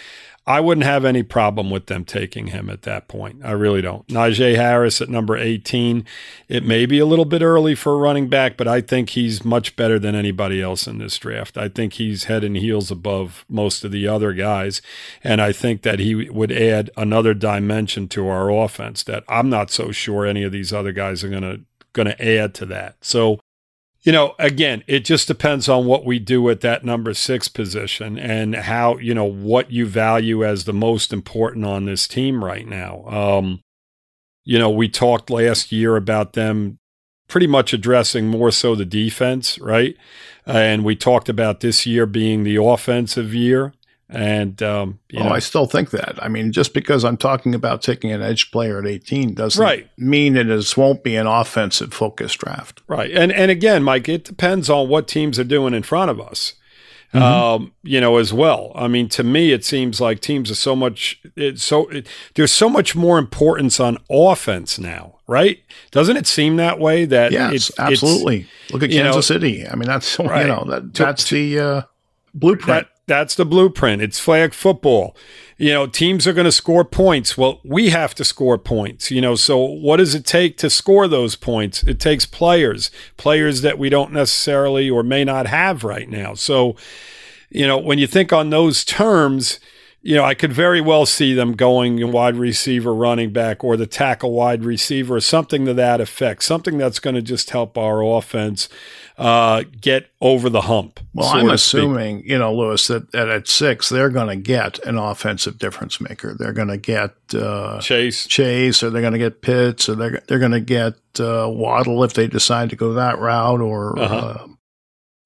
I 0.45 0.59
wouldn't 0.59 0.85
have 0.85 1.04
any 1.04 1.23
problem 1.23 1.71
with 1.71 1.87
them 1.87 2.04
taking 2.04 2.49
him 2.49 2.69
at 2.69 2.83
that 2.83 3.07
point. 3.07 3.45
I 3.45 3.52
really 3.52 3.81
don't. 3.81 4.04
Najee 4.09 4.57
Harris 4.57 5.00
at 5.00 5.09
number 5.09 5.37
18. 5.37 6.04
It 6.49 6.64
may 6.64 6.87
be 6.87 6.99
a 6.99 7.07
little 7.07 7.25
bit 7.25 7.40
early 7.40 7.76
for 7.76 7.92
a 7.92 7.99
running 7.99 8.28
back, 8.28 8.57
but 8.57 8.66
I 8.66 8.81
think 8.81 9.11
he's 9.11 9.45
much 9.45 9.76
better 9.76 10.00
than 10.00 10.16
anybody 10.16 10.61
else 10.61 10.88
in 10.88 10.98
this 10.98 11.16
draft. 11.16 11.57
I 11.57 11.68
think 11.68 11.92
he's 11.92 12.25
head 12.25 12.42
and 12.42 12.57
heels 12.57 12.90
above 12.90 13.44
most 13.48 13.85
of 13.85 13.92
the 13.92 14.09
other 14.09 14.33
guys. 14.33 14.83
And 15.22 15.40
I 15.40 15.53
think 15.53 15.83
that 15.83 16.01
he 16.01 16.29
would 16.29 16.51
add 16.51 16.90
another 16.96 17.33
dimension 17.33 18.09
to 18.09 18.27
our 18.27 18.51
offense 18.51 19.05
that 19.05 19.22
I'm 19.29 19.48
not 19.48 19.70
so 19.70 19.92
sure 19.92 20.27
any 20.27 20.42
of 20.42 20.51
these 20.51 20.72
other 20.72 20.90
guys 20.90 21.22
are 21.22 21.29
going 21.31 21.42
to 21.42 21.61
going 21.92 22.09
to 22.09 22.25
add 22.25 22.55
to 22.55 22.66
that. 22.66 22.96
So, 23.03 23.38
you 24.03 24.11
know, 24.11 24.35
again, 24.38 24.83
it 24.88 25.05
just 25.05 25.29
depends 25.29 25.69
on 25.69 25.87
what 25.87 26.05
we 26.05 26.19
do 26.19 26.49
at 26.51 26.61
that 26.62 26.85
number 26.85 27.15
six 27.15 27.47
position 27.49 28.19
and 28.19 28.55
how, 28.55 28.99
you 28.99 29.15
know, 29.15 29.25
what 29.25 29.71
you 29.71 29.87
value 29.87 30.45
as 30.45 30.65
the 30.65 30.73
most 30.73 31.12
important 31.12 31.65
on 31.65 31.85
this 31.85 32.09
team 32.09 32.45
right 32.45 32.67
now. 32.67 33.05
Um, 33.07 33.61
you 34.45 34.59
know, 34.59 34.71
we 34.71 34.88
talked 34.88 35.31
last 35.31 35.71
year 35.71 35.97
about 35.97 36.33
them 36.33 36.79
pretty 37.29 37.47
much 37.47 37.73
addressing 37.73 38.27
more 38.27 38.51
so 38.51 38.75
the 38.75 38.85
defense, 38.85 39.59
right? 39.61 39.97
And 40.45 40.85
we 40.85 40.97
talked 40.97 41.29
about 41.29 41.61
this 41.61 41.87
year 41.87 42.05
being 42.05 42.43
the 42.43 42.57
offensive 42.57 43.33
year. 43.33 43.73
And, 44.09 44.62
um, 44.62 44.99
you 45.09 45.21
oh, 45.21 45.25
know, 45.25 45.31
I 45.31 45.38
still 45.38 45.65
think 45.65 45.91
that. 45.91 46.23
I 46.23 46.29
mean, 46.29 46.53
just 46.53 46.75
because 46.75 47.03
I'm 47.03 47.17
talking 47.17 47.55
about 47.55 47.81
taking 47.81 48.12
an 48.12 48.21
edge 48.21 48.51
player 48.51 48.79
at 48.79 48.87
18 48.87 49.33
doesn't 49.35 49.62
Right. 49.62 49.88
mean 49.97 50.37
it 50.37 50.51
is 50.51 50.77
won't 50.77 51.03
be 51.03 51.17
an 51.17 51.27
offensive 51.27 51.95
focused 51.95 52.38
draft. 52.38 52.83
Right. 52.87 53.11
And 53.11 53.33
and 53.33 53.51
again, 53.51 53.83
Mike, 53.83 54.09
it 54.11 54.25
depends 54.25 54.69
on 54.69 54.88
what 54.88 55.09
teams 55.09 55.38
are 55.38 55.45
doing 55.45 55.73
in 55.73 55.83
front 55.83 56.11
of 56.11 56.21
us. 56.21 56.55
Mm-hmm. 57.15 57.23
Um, 57.23 57.73
you 57.83 58.01
know, 58.01 58.17
as 58.17 58.33
well. 58.33 58.73
I 58.75 58.88
mean, 58.88 59.07
to 59.11 59.23
me, 59.23 59.53
it 59.53 59.67
seems 59.67 60.01
like 60.01 60.21
teams 60.21 60.51
are 60.51 60.55
so 60.55 60.75
much. 60.75 61.21
It's 61.37 61.62
so 61.62 61.87
it, 61.88 62.07
there's 62.35 62.53
so 62.53 62.71
much 62.71 62.95
more 62.97 63.19
importance 63.19 63.79
on 63.81 63.99
offense 64.11 64.79
now, 64.79 65.19
right? 65.27 65.59
Doesn't 65.91 66.17
it 66.17 66.27
seem 66.27 66.57
that 66.57 66.79
way? 66.79 67.05
That 67.05 67.33
Yes, 67.33 67.53
it's, 67.53 67.71
it's- 67.71 67.87
absolutely. 67.93 68.47
Look 68.71 68.83
at 68.83 68.91
Kansas 68.91 69.15
know- 69.15 69.21
City. 69.21 69.67
I 69.69 69.75
mean, 69.75 69.88
that's 69.88 70.19
Right. 70.19 70.43
you 70.43 70.49
know 70.49 70.65
that 70.69 70.95
To- 70.95 71.03
that's 71.03 71.29
the 71.29 71.59
uh, 71.59 71.83
blueprint. 72.35 72.87
That 73.07 73.23
that's 73.23 73.35
the 73.35 73.45
blueprint. 73.45 74.03
It's 74.03 74.19
flag 74.19 74.55
football. 74.55 75.17
You 75.57 75.71
know, 75.71 75.87
teams 75.87 76.27
are 76.27 76.33
going 76.33 76.45
to 76.45 76.53
score 76.53 76.85
points. 76.85 77.38
Well, 77.38 77.61
we 77.65 77.91
have 77.91 78.15
to 78.17 78.25
score 78.25 78.59
points. 78.59 79.11
You 79.11 79.21
know, 79.21 79.35
so 79.37 79.59
what 79.59 79.99
does 79.99 80.15
it 80.15 80.25
take 80.25 80.57
to 80.59 80.71
score 80.71 81.07
those 81.07 81.37
points? 81.37 81.83
It 81.85 82.01
takes 82.01 82.27
players, 82.27 82.91
players 83.17 83.62
that 83.62 83.79
we 83.79 83.88
don't 83.88 84.12
necessarily 84.12 84.91
or 84.91 85.03
may 85.03 85.25
not 85.25 85.47
have 85.47 85.85
right 85.85 86.09
now. 86.09 86.35
So, 86.35 86.77
you 87.51 87.67
know, 87.67 87.79
when 87.79 87.99
you 87.99 88.07
think 88.07 88.33
on 88.33 88.51
those 88.51 88.85
terms, 88.85 89.61
you 90.01 90.17
know, 90.17 90.25
I 90.25 90.35
could 90.35 90.53
very 90.53 90.81
well 90.81 91.07
see 91.07 91.33
them 91.33 91.53
going 91.53 92.11
wide 92.11 92.37
receiver, 92.37 92.93
running 92.93 93.33
back, 93.33 93.62
or 93.62 93.77
the 93.77 93.87
tackle 93.87 94.33
wide 94.33 94.65
receiver, 94.65 95.17
or 95.17 95.21
something 95.21 95.65
to 95.67 95.75
that 95.75 96.01
effect, 96.01 96.43
something 96.43 96.77
that's 96.77 96.99
going 96.99 97.15
to 97.15 97.23
just 97.23 97.51
help 97.51 97.79
our 97.79 98.03
offense 98.03 98.69
uh, 99.23 99.63
get 99.81 100.11
over 100.21 100.51
the 100.51 100.63
hump. 100.63 101.01
well, 101.15 101.29
I'm 101.29 101.49
to 101.49 101.57
speak. 101.59 101.79
assuming 101.81 102.23
you 102.25 102.39
know 102.39 102.55
Louis 102.55 102.87
that, 102.89 103.13
that 103.13 103.29
at 103.29 103.49
six 103.49 103.89
they're 103.89 104.11
going 104.11 104.29
to 104.29 104.37
get 104.37 104.79
an 104.87 104.99
offensive 104.99 105.59
difference 105.59 106.01
maker. 106.01 106.35
They're 106.39 106.53
going 106.53 106.69
to 106.69 106.77
get 106.77 107.15
uh, 107.35 107.81
Chase. 107.81 108.27
Chase, 108.27 108.83
or 108.83 108.91
they're 108.91 109.01
going 109.03 109.13
to 109.15 109.19
get 109.19 109.43
Pitts, 109.43 109.89
or 109.89 109.95
they're 109.95 110.23
they're 110.29 110.39
going 110.39 110.53
to 110.53 110.61
get 110.61 110.95
uh, 111.21 111.49
Waddle 111.49 112.03
if 112.05 112.15
they 112.15 112.27
decide 112.27 112.71
to 112.71 112.77
go 112.77 112.93
that 112.95 113.19
route, 113.19 113.61
or 113.61 113.99
Uh-huh. 113.99 114.15
uh, 114.17 114.47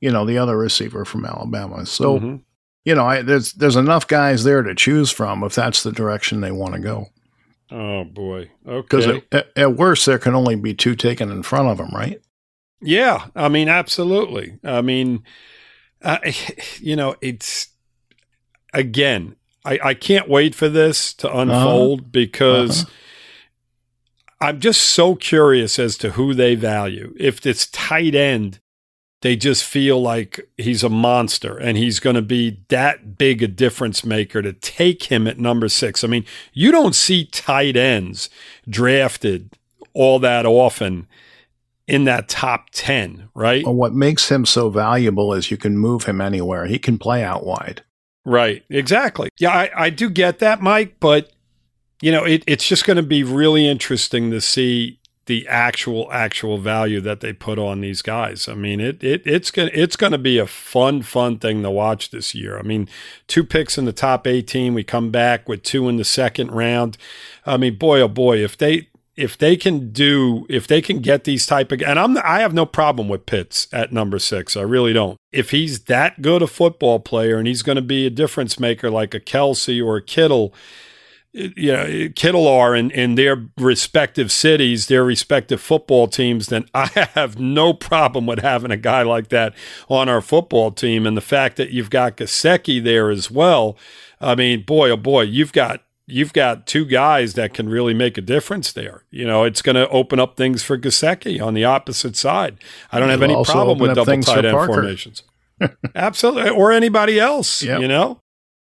you 0.00 0.10
know 0.10 0.24
the 0.26 0.38
other 0.38 0.56
receiver 0.58 1.04
from 1.04 1.24
Alabama. 1.24 1.86
So 1.86 2.20
Mhm. 2.20 2.40
you 2.84 2.94
know 2.94 3.06
I, 3.06 3.22
there's 3.22 3.52
there's 3.54 3.76
enough 3.76 4.06
guys 4.06 4.44
there 4.44 4.62
to 4.62 4.74
choose 4.74 5.10
from 5.10 5.42
if 5.42 5.54
that's 5.54 5.82
the 5.82 5.92
direction 5.92 6.40
they 6.40 6.52
want 6.52 6.74
to 6.74 6.80
go. 6.80 7.06
Oh 7.70 8.04
boy. 8.04 8.50
Because 8.64 9.06
Okay. 9.08 9.24
at, 9.32 9.48
at 9.56 9.74
worst 9.76 10.06
there 10.06 10.18
can 10.18 10.34
only 10.36 10.54
be 10.54 10.72
two 10.74 10.94
taken 10.94 11.32
in 11.32 11.42
front 11.42 11.66
of 11.68 11.78
them, 11.78 11.88
right? 11.92 12.20
Yeah. 12.80 13.26
I 13.34 13.48
mean, 13.48 13.68
absolutely. 13.68 14.58
I 14.64 14.82
mean, 14.82 15.22
uh, 16.02 16.18
you 16.80 16.96
know, 16.96 17.16
it's 17.20 17.68
again. 18.72 19.36
I, 19.64 19.80
I 19.82 19.94
can't 19.94 20.28
wait 20.28 20.54
for 20.54 20.68
this 20.68 21.12
to 21.14 21.36
unfold 21.36 22.12
because 22.12 22.86
I'm 24.40 24.60
just 24.60 24.80
so 24.80 25.16
curious 25.16 25.78
as 25.80 25.96
to 25.98 26.10
who 26.10 26.34
they 26.34 26.54
value. 26.54 27.12
If 27.18 27.40
this 27.40 27.66
tight 27.66 28.14
end, 28.14 28.60
they 29.22 29.34
just 29.34 29.64
feel 29.64 30.00
like 30.00 30.48
he's 30.56 30.84
a 30.84 30.88
monster 30.88 31.56
and 31.56 31.76
he's 31.76 31.98
going 31.98 32.14
to 32.16 32.22
be 32.22 32.60
that 32.68 33.18
big 33.18 33.42
a 33.42 33.48
difference 33.48 34.04
maker 34.04 34.40
to 34.40 34.52
take 34.52 35.04
him 35.04 35.26
at 35.26 35.38
number 35.38 35.68
six. 35.68 36.04
I 36.04 36.06
mean, 36.06 36.24
you 36.52 36.70
don't 36.70 36.94
see 36.94 37.24
tight 37.24 37.76
ends 37.76 38.30
drafted 38.68 39.50
all 39.94 40.18
that 40.20 40.46
often 40.46 41.08
in 41.86 42.04
that 42.04 42.28
top 42.28 42.70
10, 42.72 43.28
right? 43.34 43.64
Well, 43.64 43.74
what 43.74 43.94
makes 43.94 44.28
him 44.28 44.44
so 44.44 44.70
valuable 44.70 45.32
is 45.32 45.50
you 45.50 45.56
can 45.56 45.78
move 45.78 46.04
him 46.04 46.20
anywhere. 46.20 46.66
He 46.66 46.78
can 46.78 46.98
play 46.98 47.22
out 47.22 47.44
wide. 47.44 47.82
Right, 48.24 48.64
exactly. 48.68 49.28
Yeah, 49.38 49.50
I, 49.50 49.70
I 49.76 49.90
do 49.90 50.10
get 50.10 50.40
that, 50.40 50.60
Mike, 50.60 50.96
but 50.98 51.30
you 52.02 52.10
know, 52.12 52.24
it, 52.24 52.42
it's 52.46 52.66
just 52.66 52.84
going 52.84 52.96
to 52.96 53.02
be 53.02 53.22
really 53.22 53.66
interesting 53.68 54.30
to 54.32 54.40
see 54.40 54.98
the 55.26 55.46
actual 55.48 56.08
actual 56.12 56.56
value 56.56 57.00
that 57.00 57.20
they 57.20 57.32
put 57.32 57.58
on 57.58 57.80
these 57.80 58.00
guys. 58.00 58.48
I 58.48 58.54
mean, 58.54 58.80
it 58.80 59.02
it 59.02 59.22
it's 59.26 59.50
gonna 59.50 59.70
it's 59.74 59.96
gonna 59.96 60.18
be 60.18 60.38
a 60.38 60.46
fun 60.46 61.02
fun 61.02 61.38
thing 61.38 61.62
to 61.62 61.70
watch 61.70 62.10
this 62.10 62.34
year. 62.34 62.58
I 62.58 62.62
mean, 62.62 62.88
two 63.26 63.42
picks 63.42 63.76
in 63.76 63.84
the 63.84 63.92
top 63.92 64.26
eighteen. 64.26 64.72
We 64.72 64.84
come 64.84 65.10
back 65.10 65.48
with 65.48 65.64
two 65.64 65.88
in 65.88 65.96
the 65.96 66.04
second 66.04 66.52
round. 66.52 66.96
I 67.44 67.56
mean, 67.56 67.76
boy 67.76 68.00
oh 68.00 68.08
boy, 68.08 68.42
if 68.42 68.56
they 68.56 68.88
if 69.16 69.38
they 69.38 69.56
can 69.56 69.90
do 69.92 70.46
if 70.48 70.66
they 70.66 70.82
can 70.82 71.00
get 71.00 71.24
these 71.24 71.46
type 71.46 71.72
of 71.72 71.82
and 71.82 71.98
I'm 71.98 72.16
I 72.18 72.40
have 72.40 72.52
no 72.52 72.66
problem 72.66 73.08
with 73.08 73.26
Pitts 73.26 73.66
at 73.72 73.92
number 73.92 74.18
six. 74.18 74.56
I 74.56 74.62
really 74.62 74.92
don't. 74.92 75.16
If 75.32 75.50
he's 75.50 75.84
that 75.84 76.22
good 76.22 76.42
a 76.42 76.46
football 76.46 77.00
player 77.00 77.38
and 77.38 77.46
he's 77.46 77.62
going 77.62 77.76
to 77.76 77.82
be 77.82 78.06
a 78.06 78.10
difference 78.10 78.60
maker 78.60 78.90
like 78.90 79.14
a 79.14 79.20
Kelce 79.20 79.84
or 79.84 79.96
a 79.96 80.02
Kittle 80.02 80.54
you 81.36 81.72
know, 81.72 82.08
Kittle 82.14 82.48
are 82.48 82.74
in, 82.74 82.90
in 82.90 83.14
their 83.14 83.46
respective 83.58 84.32
cities, 84.32 84.86
their 84.86 85.04
respective 85.04 85.60
football 85.60 86.08
teams, 86.08 86.46
then 86.46 86.66
I 86.74 86.86
have 87.14 87.38
no 87.38 87.74
problem 87.74 88.26
with 88.26 88.40
having 88.40 88.70
a 88.70 88.76
guy 88.76 89.02
like 89.02 89.28
that 89.28 89.54
on 89.88 90.08
our 90.08 90.22
football 90.22 90.70
team. 90.70 91.06
And 91.06 91.16
the 91.16 91.20
fact 91.20 91.56
that 91.56 91.70
you've 91.70 91.90
got 91.90 92.16
Gesicki 92.16 92.82
there 92.82 93.10
as 93.10 93.30
well, 93.30 93.76
I 94.20 94.34
mean, 94.34 94.62
boy, 94.62 94.90
oh 94.90 94.96
boy, 94.96 95.22
you've 95.22 95.52
got 95.52 95.82
you've 96.06 96.32
got 96.32 96.66
two 96.66 96.84
guys 96.84 97.34
that 97.34 97.54
can 97.54 97.68
really 97.68 97.94
make 97.94 98.16
a 98.16 98.20
difference 98.20 98.72
there. 98.72 99.04
You 99.10 99.26
know, 99.26 99.44
it's 99.44 99.62
going 99.62 99.76
to 99.76 99.88
open 99.88 100.20
up 100.20 100.36
things 100.36 100.62
for 100.62 100.78
Gesicki 100.78 101.44
on 101.44 101.54
the 101.54 101.64
opposite 101.64 102.16
side. 102.16 102.58
I 102.92 102.98
don't 102.98 103.10
It'll 103.10 103.20
have 103.20 103.30
any 103.30 103.44
problem 103.44 103.78
with 103.78 103.94
double 103.94 104.20
tight 104.22 104.44
end 104.44 104.66
formations. 104.66 105.22
Absolutely, 105.94 106.50
or 106.50 106.70
anybody 106.70 107.18
else. 107.18 107.62
Yep. 107.62 107.80
You 107.80 107.88
know, 107.88 108.20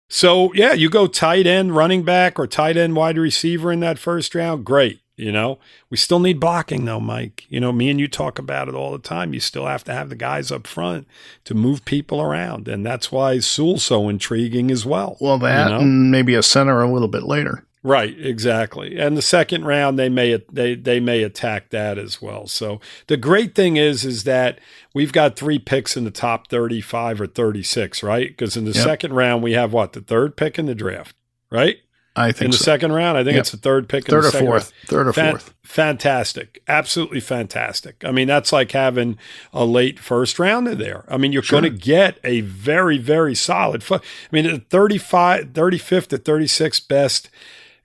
so 0.10 0.54
yeah, 0.54 0.74
you 0.74 0.90
go 0.90 1.08
tight 1.08 1.48
end, 1.48 1.76
running 1.76 2.04
back, 2.04 2.40
or 2.40 2.48
tight 2.48 2.78
end 2.78 2.96
wide 2.96 3.18
receiver 3.18 3.72
in 3.72 3.80
that 3.82 4.00
first 4.00 4.36
round. 4.36 4.66
Great. 4.66 5.02
You 5.18 5.32
know, 5.32 5.60
we 5.90 5.96
still 5.96 6.20
need 6.20 6.42
blocking 6.42 6.84
though, 6.84 7.00
Mike. 7.00 7.46
You 7.48 7.62
know, 7.62 7.72
me 7.72 7.90
and 7.90 8.00
you 8.00 8.08
talk 8.08 8.38
about 8.38 8.68
it 8.68 8.76
all 8.76 8.92
the 8.92 9.00
time. 9.00 9.34
You 9.34 9.40
still 9.40 9.66
have 9.66 9.84
to 9.86 9.94
have 9.94 10.10
the 10.10 10.16
guys 10.16 10.52
up 10.52 10.68
front 10.68 11.08
to 11.46 11.54
move 11.54 11.86
people 11.86 12.22
around. 12.22 12.68
And 12.68 12.86
that's 12.86 13.14
why 13.14 13.40
Sewell's 13.40 13.84
so 13.84 14.10
intriguing 14.10 14.72
as 14.72 14.86
well. 14.86 15.16
Well, 15.22 15.38
that 15.40 15.70
you 15.70 15.74
know? 15.74 15.80
and 15.80 16.12
maybe 16.12 16.36
a 16.36 16.44
center 16.44 16.82
a 16.82 16.92
little 16.92 17.08
bit 17.08 17.24
later. 17.24 17.64
Right, 17.82 18.20
exactly. 18.20 18.98
And 18.98 19.16
the 19.16 19.22
second 19.22 19.66
round 19.66 20.00
they 20.00 20.10
may 20.10 20.44
they 20.52 20.74
they 20.74 21.00
may 21.00 21.22
attack 21.22 21.70
that 21.70 22.00
as 22.00 22.20
well. 22.20 22.48
So 22.48 22.82
the 23.06 23.16
great 23.16 23.54
thing 23.54 23.78
is 23.78 24.04
is 24.04 24.24
that 24.24 24.60
we've 24.96 25.14
got 25.14 25.36
three 25.36 25.60
picks 25.60 25.96
in 25.96 26.04
the 26.04 26.10
top 26.10 26.48
35 26.48 27.22
or 27.22 27.28
36, 27.28 28.02
right? 28.02 28.30
Because 28.30 28.58
in 28.58 28.66
the 28.66 28.72
yep. 28.72 28.84
second 28.84 29.14
round 29.14 29.44
we 29.44 29.54
have 29.54 29.72
what? 29.72 29.94
The 29.94 30.02
third 30.02 30.36
pick 30.36 30.58
in 30.58 30.66
the 30.66 30.74
draft, 30.74 31.16
right? 31.52 31.78
I 32.16 32.32
think 32.32 32.46
in 32.46 32.52
the 32.52 32.58
so. 32.58 32.64
second 32.64 32.94
round. 32.94 33.18
I 33.18 33.24
think 33.24 33.34
yep. 33.34 33.42
it's 33.42 33.52
the 33.52 33.58
third 33.58 33.90
pick. 33.90 34.06
Third 34.06 34.26
or 34.26 34.32
fourth. 34.32 34.44
Round. 34.44 34.74
Third 34.88 35.08
or 35.08 35.14
Fan- 35.14 35.34
fourth. 35.34 35.54
Fantastic. 35.64 36.62
Absolutely 36.68 37.20
fantastic. 37.20 38.04
I 38.06 38.12
mean, 38.12 38.28
that's 38.28 38.54
like 38.54 38.72
having 38.72 39.18
a 39.52 39.66
late 39.66 40.00
first 40.00 40.40
rounder 40.40 40.76
there. 40.76 41.04
I 41.08 41.18
mean, 41.18 41.34
you're 41.34 41.42
sure. 41.42 41.60
going 41.60 41.74
to 41.74 41.78
get 41.78 42.20
a 42.24 42.42
very, 42.42 42.98
very 42.98 43.36
solid. 43.36 43.84
Fo- 43.84 43.96
I 43.96 44.02
mean, 44.32 44.46
the 44.46 44.60
35, 44.60 45.48
35th 45.54 46.08
to 46.08 46.18
36th 46.18 46.88
best 46.88 47.30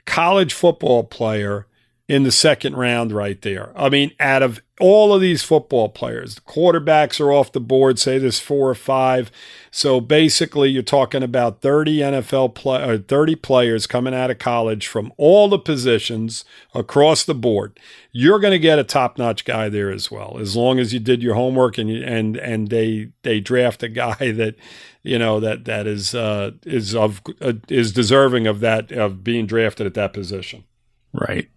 college 0.04 0.52
football 0.52 1.04
player 1.04 1.66
in 2.10 2.24
the 2.24 2.32
second 2.32 2.74
round 2.74 3.12
right 3.12 3.40
there. 3.42 3.70
I 3.76 3.88
mean, 3.88 4.10
out 4.18 4.42
of 4.42 4.60
all 4.80 5.14
of 5.14 5.20
these 5.20 5.44
football 5.44 5.88
players, 5.88 6.34
the 6.34 6.40
quarterbacks 6.40 7.20
are 7.20 7.32
off 7.32 7.52
the 7.52 7.60
board, 7.60 8.00
say 8.00 8.18
there's 8.18 8.40
four 8.40 8.68
or 8.68 8.74
five. 8.74 9.30
So 9.70 10.00
basically, 10.00 10.70
you're 10.70 10.82
talking 10.82 11.22
about 11.22 11.60
30 11.60 11.98
NFL 11.98 12.56
play, 12.56 12.82
or 12.82 12.98
30 12.98 13.36
players 13.36 13.86
coming 13.86 14.12
out 14.12 14.28
of 14.28 14.40
college 14.40 14.88
from 14.88 15.12
all 15.18 15.48
the 15.48 15.58
positions 15.58 16.44
across 16.74 17.22
the 17.22 17.32
board. 17.32 17.78
You're 18.10 18.40
going 18.40 18.50
to 18.50 18.58
get 18.58 18.80
a 18.80 18.84
top-notch 18.84 19.44
guy 19.44 19.68
there 19.68 19.92
as 19.92 20.10
well, 20.10 20.36
as 20.40 20.56
long 20.56 20.80
as 20.80 20.92
you 20.92 20.98
did 20.98 21.22
your 21.22 21.36
homework 21.36 21.78
and 21.78 21.88
you, 21.88 22.02
and 22.02 22.36
and 22.38 22.70
they 22.70 23.12
they 23.22 23.38
draft 23.38 23.84
a 23.84 23.88
guy 23.88 24.32
that 24.32 24.56
you 25.04 25.16
know 25.16 25.38
that 25.38 25.64
that 25.66 25.86
is 25.86 26.12
uh, 26.12 26.50
is 26.66 26.92
of 26.92 27.22
uh, 27.40 27.52
is 27.68 27.92
deserving 27.92 28.48
of 28.48 28.58
that 28.58 28.90
of 28.90 29.22
being 29.22 29.46
drafted 29.46 29.86
at 29.86 29.94
that 29.94 30.12
position. 30.12 30.64
Right. 31.12 31.48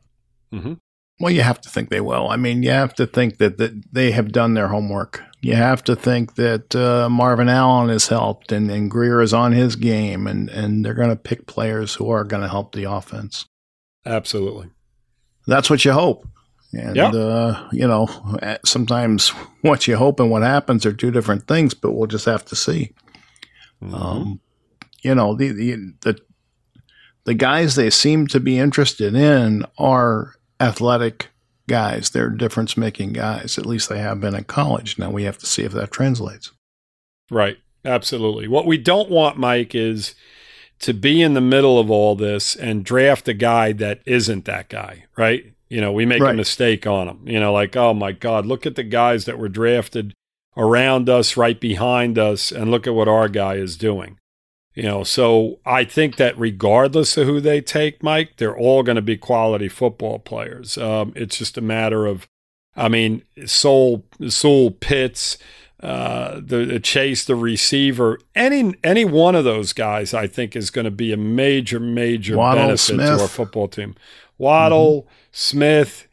Mm-hmm. 0.54 0.74
Well, 1.20 1.32
you 1.32 1.42
have 1.42 1.62
to 1.62 1.70
think 1.70 1.89
they 1.89 2.02
will. 2.02 2.30
I 2.30 2.38
mean, 2.38 2.63
you 2.63 2.72
have 2.72 2.94
to 2.96 3.06
think 3.06 3.38
that, 3.38 3.58
that 3.58 3.94
they 3.94 4.12
have 4.12 4.32
done 4.32 4.54
their 4.54 4.68
homework. 4.68 5.24
You 5.42 5.56
have 5.56 5.84
to 5.86 5.96
think 5.96 6.36
that 6.36 6.74
uh, 6.74 7.10
Marvin 7.10 7.50
Allen 7.50 7.89
has 7.89 8.08
helped 8.08 8.54
and, 8.54 8.72
and 8.72 8.89
Grier 8.89 9.22
is 9.22 9.34
on 9.34 9.52
his 9.52 9.76
game, 9.76 10.26
and, 10.26 10.50
and 10.50 10.86
they're 10.86 10.94
going 10.94 11.10
to 11.10 11.18
pick 11.18 11.48
players 11.48 11.96
who 11.96 12.10
are 12.10 12.24
going 12.24 12.42
to 12.42 12.48
help 12.48 12.74
the 12.74 12.89
offense. 12.89 13.46
Absolutely. 14.06 14.70
That's 15.46 15.70
what 15.70 15.84
you 15.84 15.92
hope. 15.92 16.26
And, 16.72 16.96
yep. 16.96 17.13
uh, 17.13 17.68
you 17.72 17.88
know, 17.88 18.08
sometimes 18.66 19.30
what 19.62 19.86
you 19.86 19.98
hope 19.98 20.20
and 20.20 20.32
what 20.32 20.44
happens 20.44 20.86
are 20.86 20.94
two 20.94 21.12
different 21.12 21.48
things, 21.48 21.74
but 21.74 21.92
we'll 21.92 22.08
just 22.08 22.26
have 22.26 22.46
to 22.46 22.56
see. 22.56 22.94
Mm-hmm. 23.84 23.94
Um, 23.94 24.39
you 25.02 25.13
know, 25.13 25.36
the, 25.36 25.50
the, 25.50 25.76
the, 26.02 26.20
the 27.26 27.34
guys 27.34 27.76
they 27.76 27.89
seem 27.89 28.28
to 28.28 28.39
be 28.39 28.58
interested 28.58 29.13
in 29.13 29.66
are 29.78 30.36
athletic 30.60 31.30
guys. 31.68 32.10
They're 32.10 32.30
difference 32.30 32.78
making 32.78 33.13
guys. 33.13 33.58
At 33.58 33.66
least 33.66 33.89
they 33.89 34.00
have 34.00 34.20
been 34.20 34.36
in 34.36 34.44
college. 34.44 34.98
Now 35.00 35.12
we 35.12 35.24
have 35.24 35.38
to 35.39 35.46
see 35.46 35.63
if 35.63 35.72
that 35.74 35.92
translates. 35.92 36.52
Right. 37.30 37.58
Absolutely. 37.86 38.48
What 38.48 38.66
we 38.66 38.78
don't 38.78 39.10
want, 39.10 39.38
Mike, 39.38 39.76
is 39.76 40.16
to 40.80 40.94
be 40.94 41.22
in 41.22 41.34
the 41.34 41.42
middle 41.42 41.80
of 41.80 41.89
all 41.89 42.16
this 42.16 42.56
and 42.56 42.84
draft 42.84 43.28
a 43.28 43.34
guy 43.34 43.72
that 43.74 44.02
isn't 44.06 44.46
that 44.46 44.70
guy, 44.70 45.06
right? 45.18 45.54
You 45.70 45.82
know, 45.82 45.92
we 45.92 46.06
make 46.06 46.22
right. 46.22 46.34
a 46.34 46.38
mistake 46.38 46.86
on 46.86 47.08
him. 47.08 47.22
You 47.26 47.39
know, 47.39 47.52
like, 47.52 47.76
oh 47.76 47.94
my 47.94 48.12
God, 48.12 48.46
look 48.46 48.66
at 48.66 48.76
the 48.76 48.84
guys 48.84 49.26
that 49.26 49.38
were 49.38 49.50
drafted 49.50 50.13
around 50.56 51.10
us, 51.10 51.36
right 51.36 51.60
behind 51.60 52.18
us, 52.18 52.52
and 52.52 52.70
look 52.70 52.86
at 52.86 52.94
what 52.94 53.08
our 53.08 53.28
guy 53.28 53.56
is 53.56 53.78
doing. 53.78 54.18
You 54.76 54.84
know, 54.84 55.04
so 55.04 55.60
I 55.68 55.84
think 55.84 56.16
that 56.16 56.38
regardless 56.38 57.16
of 57.16 57.28
who 57.28 57.40
they 57.40 57.62
take, 57.62 58.02
Mike, 58.02 58.38
they're 58.38 58.58
all 58.58 58.82
going 58.82 58.96
to 58.96 59.04
be 59.04 59.18
quality 59.18 59.68
football 59.68 60.18
players. 60.18 60.80
Um, 60.80 61.14
it's 61.16 61.38
just 61.38 61.60
a 61.60 61.62
matter 61.62 62.08
of, 62.08 62.28
I 62.76 62.90
mean, 62.90 63.24
Sewell, 63.46 64.04
Sewell 64.28 64.72
Pitts, 64.72 65.38
uh, 65.84 66.40
the, 66.44 66.66
the, 66.66 66.80
Chase, 66.80 67.24
the 67.24 67.36
receiver, 67.36 68.18
any 68.34 68.74
any 68.84 69.06
one 69.06 69.36
of 69.36 69.44
those 69.44 69.74
guys, 69.74 70.14
I 70.14 70.26
think, 70.26 70.56
is 70.56 70.72
going 70.72 70.86
to 70.86 70.92
be 70.92 71.12
a 71.12 71.18
major, 71.18 71.80
major 71.80 72.38
Waddle, 72.38 72.64
benefit 72.64 72.80
Smith. 72.80 73.18
to 73.18 73.22
our 73.22 73.28
football 73.28 73.68
team. 73.68 73.94
Waddle, 74.40 75.04
mm-hmm. 75.04 75.10
Smith, 75.34 76.08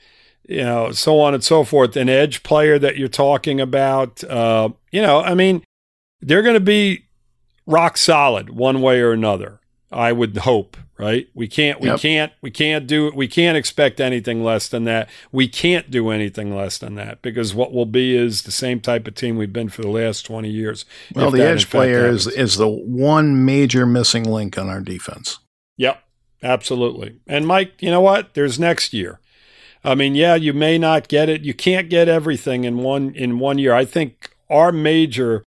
you 0.46 0.64
know, 0.64 0.92
so 0.92 1.18
on 1.20 1.32
and 1.32 1.42
so 1.42 1.64
forth. 1.64 1.96
An 1.96 2.10
edge 2.10 2.42
player 2.42 2.78
that 2.78 2.98
you're 2.98 3.08
talking 3.08 3.58
about, 3.58 4.22
uh, 4.24 4.68
you 4.90 5.00
know, 5.00 5.22
I 5.22 5.34
mean, 5.34 5.62
they're 6.20 6.42
going 6.42 6.54
to 6.54 6.60
be 6.60 7.04
rock 7.70 7.96
solid 7.96 8.50
one 8.50 8.82
way 8.82 9.00
or 9.00 9.12
another. 9.12 9.60
I 9.92 10.12
would 10.12 10.36
hope, 10.36 10.76
right? 10.98 11.28
We 11.34 11.48
can't, 11.48 11.80
we 11.80 11.88
yep. 11.88 11.98
can't, 11.98 12.32
we 12.40 12.50
can't 12.52 12.86
do 12.86 13.08
it. 13.08 13.14
We 13.16 13.26
can't 13.26 13.56
expect 13.56 14.00
anything 14.00 14.44
less 14.44 14.68
than 14.68 14.84
that. 14.84 15.08
We 15.32 15.48
can't 15.48 15.90
do 15.90 16.10
anything 16.10 16.54
less 16.54 16.78
than 16.78 16.94
that 16.94 17.22
because 17.22 17.54
what 17.54 17.72
will 17.72 17.86
be 17.86 18.16
is 18.16 18.42
the 18.42 18.52
same 18.52 18.80
type 18.80 19.08
of 19.08 19.16
team 19.16 19.36
we've 19.36 19.52
been 19.52 19.68
for 19.68 19.82
the 19.82 19.88
last 19.88 20.24
20 20.26 20.48
years. 20.48 20.84
Well, 21.14 21.32
the 21.32 21.44
edge 21.44 21.68
player 21.68 22.06
is, 22.06 22.28
is 22.28 22.56
the 22.56 22.68
one 22.68 23.44
major 23.44 23.84
missing 23.84 24.24
link 24.24 24.56
on 24.56 24.68
our 24.68 24.80
defense. 24.80 25.40
Yep, 25.76 26.00
absolutely. 26.40 27.18
And 27.26 27.46
Mike, 27.46 27.72
you 27.80 27.90
know 27.90 28.00
what? 28.00 28.34
There's 28.34 28.60
next 28.60 28.92
year. 28.92 29.18
I 29.82 29.94
mean, 29.94 30.14
yeah, 30.14 30.36
you 30.36 30.52
may 30.52 30.78
not 30.78 31.08
get 31.08 31.28
it. 31.28 31.40
You 31.42 31.54
can't 31.54 31.88
get 31.88 32.06
everything 32.06 32.64
in 32.64 32.78
one 32.78 33.14
in 33.14 33.38
one 33.38 33.58
year. 33.58 33.72
I 33.72 33.86
think 33.86 34.36
our 34.50 34.72
major 34.72 35.42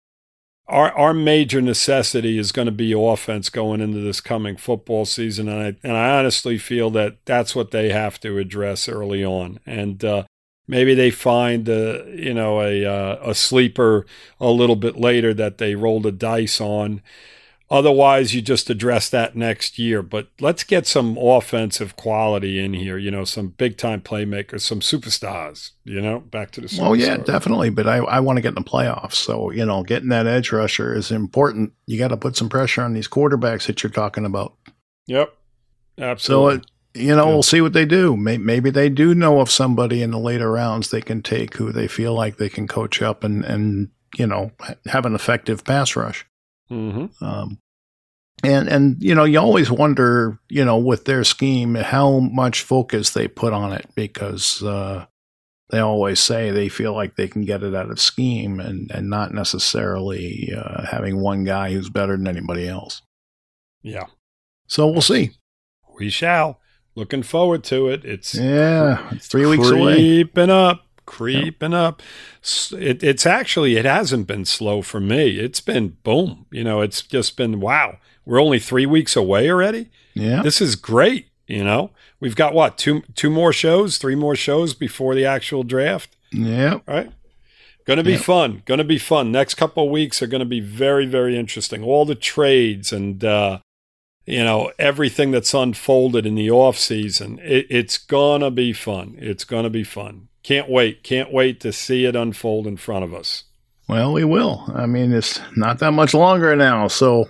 our 0.67 0.91
our 0.93 1.13
major 1.13 1.62
necessity 1.62 2.38
is 2.38 2.52
going 2.52 2.67
to 2.67 2.71
be 2.71 2.93
offense 2.93 3.49
going 3.49 3.82
into 3.82 3.99
this 3.99 4.21
coming 4.21 4.56
football 4.56 5.06
season, 5.06 5.49
and 5.49 5.62
I 5.62 5.88
and 5.88 5.97
I 5.97 6.17
honestly 6.17 6.58
feel 6.58 6.89
that 6.91 7.17
that's 7.26 7.56
what 7.56 7.71
they 7.71 7.89
have 7.89 8.19
to 8.21 8.38
address 8.38 8.88
early 8.88 9.23
on, 9.26 9.60
and 9.65 10.04
uh, 10.04 10.23
maybe 10.67 10.93
they 10.93 11.12
find 11.12 11.67
a 11.67 12.06
you 12.15 12.34
know 12.34 12.62
a 12.62 12.86
uh, 12.86 13.32
a 13.32 13.36
sleeper 13.36 14.06
a 14.39 14.49
little 14.49 14.78
bit 14.78 14.97
later 14.97 15.34
that 15.34 15.58
they 15.58 15.76
roll 15.76 15.99
the 15.99 16.12
dice 16.12 16.62
on. 16.62 17.02
Otherwise, 17.73 18.36
you 18.36 18.41
just 18.43 18.69
address 18.69 19.09
that 19.09 19.36
next 19.36 19.79
year. 19.79 20.03
But 20.03 20.27
let's 20.39 20.63
get 20.63 20.86
some 20.86 21.17
offensive 21.17 21.95
quality 21.95 22.63
in 22.63 22.75
here. 22.75 22.99
You 22.99 23.09
know, 23.09 23.23
some 23.23 23.47
big 23.47 23.77
time 23.77 23.99
playmakers, 23.99 24.62
some 24.62 24.79
superstars. 24.79 25.71
You 25.83 25.99
know, 25.99 26.19
back 26.19 26.51
to 26.51 26.62
the. 26.62 26.79
Oh 26.79 26.93
yeah, 26.93 27.17
definitely. 27.17 27.71
But 27.71 27.88
I 27.88 27.97
I 27.97 28.19
want 28.19 28.38
to 28.38 28.41
get 28.41 28.49
in 28.49 28.63
the 28.63 28.69
playoffs. 28.69 29.15
So 29.15 29.49
you 29.49 29.65
know, 29.65 29.81
getting 29.81 30.09
that 30.09 30.27
edge 30.27 30.51
rusher 30.51 30.93
is 30.93 31.09
important. 31.09 31.73
You 31.88 31.97
got 31.97 32.09
to 32.09 32.17
put 32.17 32.38
some 32.38 32.47
pressure 32.47 32.83
on 32.83 32.93
these 32.93 33.07
quarterbacks 33.07 33.65
that 33.65 33.81
you're 33.81 33.89
talking 33.89 34.25
about. 34.25 34.53
Yep, 35.07 35.36
absolutely. 35.97 36.55
So 36.55 36.59
it, 36.59 36.65
you 36.93 37.15
know, 37.15 37.25
yeah. 37.25 37.33
we'll 37.33 37.41
see 37.41 37.62
what 37.62 37.73
they 37.73 37.86
do. 37.86 38.15
Maybe 38.15 38.69
they 38.69 38.89
do 38.89 39.15
know 39.15 39.39
of 39.39 39.49
somebody 39.49 40.03
in 40.03 40.12
the 40.12 40.19
later 40.19 40.51
rounds 40.51 40.91
they 40.91 41.01
can 41.01 41.23
take 41.23 41.55
who 41.55 41.71
they 41.71 41.88
feel 41.88 42.13
like 42.13 42.38
they 42.38 42.49
can 42.49 42.67
coach 42.67 43.01
up 43.01 43.23
and 43.23 43.43
and 43.43 43.89
you 44.15 44.27
know 44.27 44.51
have 44.86 45.07
an 45.07 45.15
effective 45.15 45.63
pass 45.63 45.95
rush. 45.95 46.23
Mm-hmm. 46.69 47.23
Um, 47.23 47.57
And 48.43 48.67
and 48.67 49.01
you 49.01 49.15
know, 49.15 49.23
you 49.23 49.39
always 49.39 49.71
wonder, 49.71 50.38
you 50.49 50.65
know, 50.65 50.77
with 50.77 51.06
their 51.06 51.23
scheme, 51.23 51.75
how 51.75 52.19
much 52.19 52.62
focus 52.62 53.12
they 53.12 53.27
put 53.27 53.53
on 53.53 53.71
it 53.71 53.88
because 53.95 54.62
uh, 54.62 55.06
they 55.69 55.79
always 55.79 56.19
say 56.19 56.51
they 56.51 56.69
feel 56.69 56.93
like 56.93 57.15
they 57.15 57.27
can 57.27 57.45
get 57.45 57.63
it 57.63 57.73
out 57.73 57.89
of 57.89 58.01
scheme 58.01 58.60
and 58.60 58.91
and 58.91 59.10
not 59.10 59.34
necessarily 59.34 60.53
uh, 60.56 60.86
having 60.86 61.21
one 61.21 61.45
guy 61.45 61.71
who's 61.71 61.89
better 61.89 62.17
than 62.17 62.27
anybody 62.27 62.67
else. 62.67 63.01
Yeah. 63.82 64.08
So 64.67 64.88
we'll 64.88 65.01
see. 65.01 65.32
We 65.97 66.10
shall. 66.10 66.60
Looking 66.95 67.23
forward 67.23 67.63
to 67.65 67.88
it. 67.89 68.06
It's 68.06 68.36
yeah, 68.36 69.10
it's 69.12 69.27
three 69.27 69.47
weeks 69.47 69.69
away. 69.69 69.95
Creeping 69.95 70.51
up, 70.51 70.83
creeping 71.05 71.73
up. 71.73 72.01
It, 72.71 73.03
it's 73.03 73.25
actually 73.25 73.75
it 73.77 73.85
hasn't 73.85 74.27
been 74.27 74.45
slow 74.45 74.81
for 74.81 74.99
me. 74.99 75.39
It's 75.39 75.61
been 75.61 75.97
boom. 76.03 76.45
You 76.51 76.63
know, 76.63 76.81
it's 76.81 77.01
just 77.01 77.37
been 77.37 77.59
wow. 77.59 77.97
We're 78.25 78.41
only 78.41 78.59
three 78.59 78.85
weeks 78.85 79.15
away 79.15 79.49
already. 79.49 79.89
Yeah, 80.13 80.41
this 80.41 80.61
is 80.61 80.75
great. 80.75 81.27
You 81.47 81.63
know, 81.63 81.91
we've 82.19 82.35
got 82.35 82.53
what 82.53 82.77
two 82.77 83.03
two 83.15 83.29
more 83.29 83.53
shows, 83.53 83.97
three 83.97 84.15
more 84.15 84.35
shows 84.35 84.73
before 84.73 85.15
the 85.15 85.25
actual 85.25 85.63
draft. 85.63 86.15
Yeah, 86.31 86.79
right. 86.87 87.11
Going 87.85 87.97
to 87.97 88.03
be 88.03 88.13
yep. 88.13 88.21
fun. 88.21 88.63
Going 88.65 88.77
to 88.77 88.85
be 88.85 88.97
fun. 88.97 89.31
Next 89.31 89.55
couple 89.55 89.83
of 89.83 89.91
weeks 89.91 90.21
are 90.21 90.27
going 90.27 90.39
to 90.39 90.45
be 90.45 90.61
very 90.61 91.05
very 91.05 91.37
interesting. 91.37 91.83
All 91.83 92.05
the 92.05 92.15
trades 92.15 92.93
and. 92.93 93.23
uh 93.23 93.59
you 94.25 94.43
know 94.43 94.71
everything 94.79 95.31
that's 95.31 95.53
unfolded 95.53 96.25
in 96.25 96.35
the 96.35 96.49
off 96.49 96.77
season 96.77 97.39
it, 97.43 97.67
it's 97.69 97.97
gonna 97.97 98.51
be 98.51 98.71
fun 98.73 99.15
it's 99.19 99.43
gonna 99.43 99.69
be 99.69 99.83
fun 99.83 100.29
can't 100.43 100.69
wait. 100.69 101.03
Can't 101.03 101.32
wait 101.32 101.60
to 101.62 101.73
see 101.73 102.06
it 102.06 102.15
unfold 102.15 102.67
in 102.67 102.77
front 102.77 103.03
of 103.03 103.13
us. 103.13 103.43
Well 103.88 104.13
we 104.13 104.23
will. 104.23 104.63
I 104.73 104.86
mean 104.86 105.13
it's 105.13 105.39
not 105.56 105.79
that 105.79 105.91
much 105.91 106.13
longer 106.13 106.56
now 106.56 106.88
so 106.88 107.29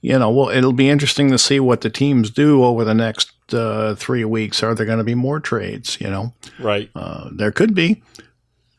you 0.00 0.18
know 0.18 0.30
well 0.30 0.50
it'll 0.50 0.72
be 0.72 0.88
interesting 0.88 1.30
to 1.30 1.38
see 1.38 1.60
what 1.60 1.80
the 1.80 1.90
teams 1.90 2.30
do 2.30 2.62
over 2.62 2.84
the 2.84 2.94
next 2.94 3.32
uh, 3.52 3.94
three 3.94 4.24
weeks. 4.24 4.62
Are 4.62 4.74
there 4.74 4.86
going 4.86 4.98
to 4.98 5.04
be 5.04 5.14
more 5.14 5.40
trades 5.40 5.98
you 6.00 6.08
know? 6.08 6.34
Right. 6.58 6.90
Uh, 6.94 7.30
there 7.32 7.52
could 7.52 7.74
be. 7.74 8.02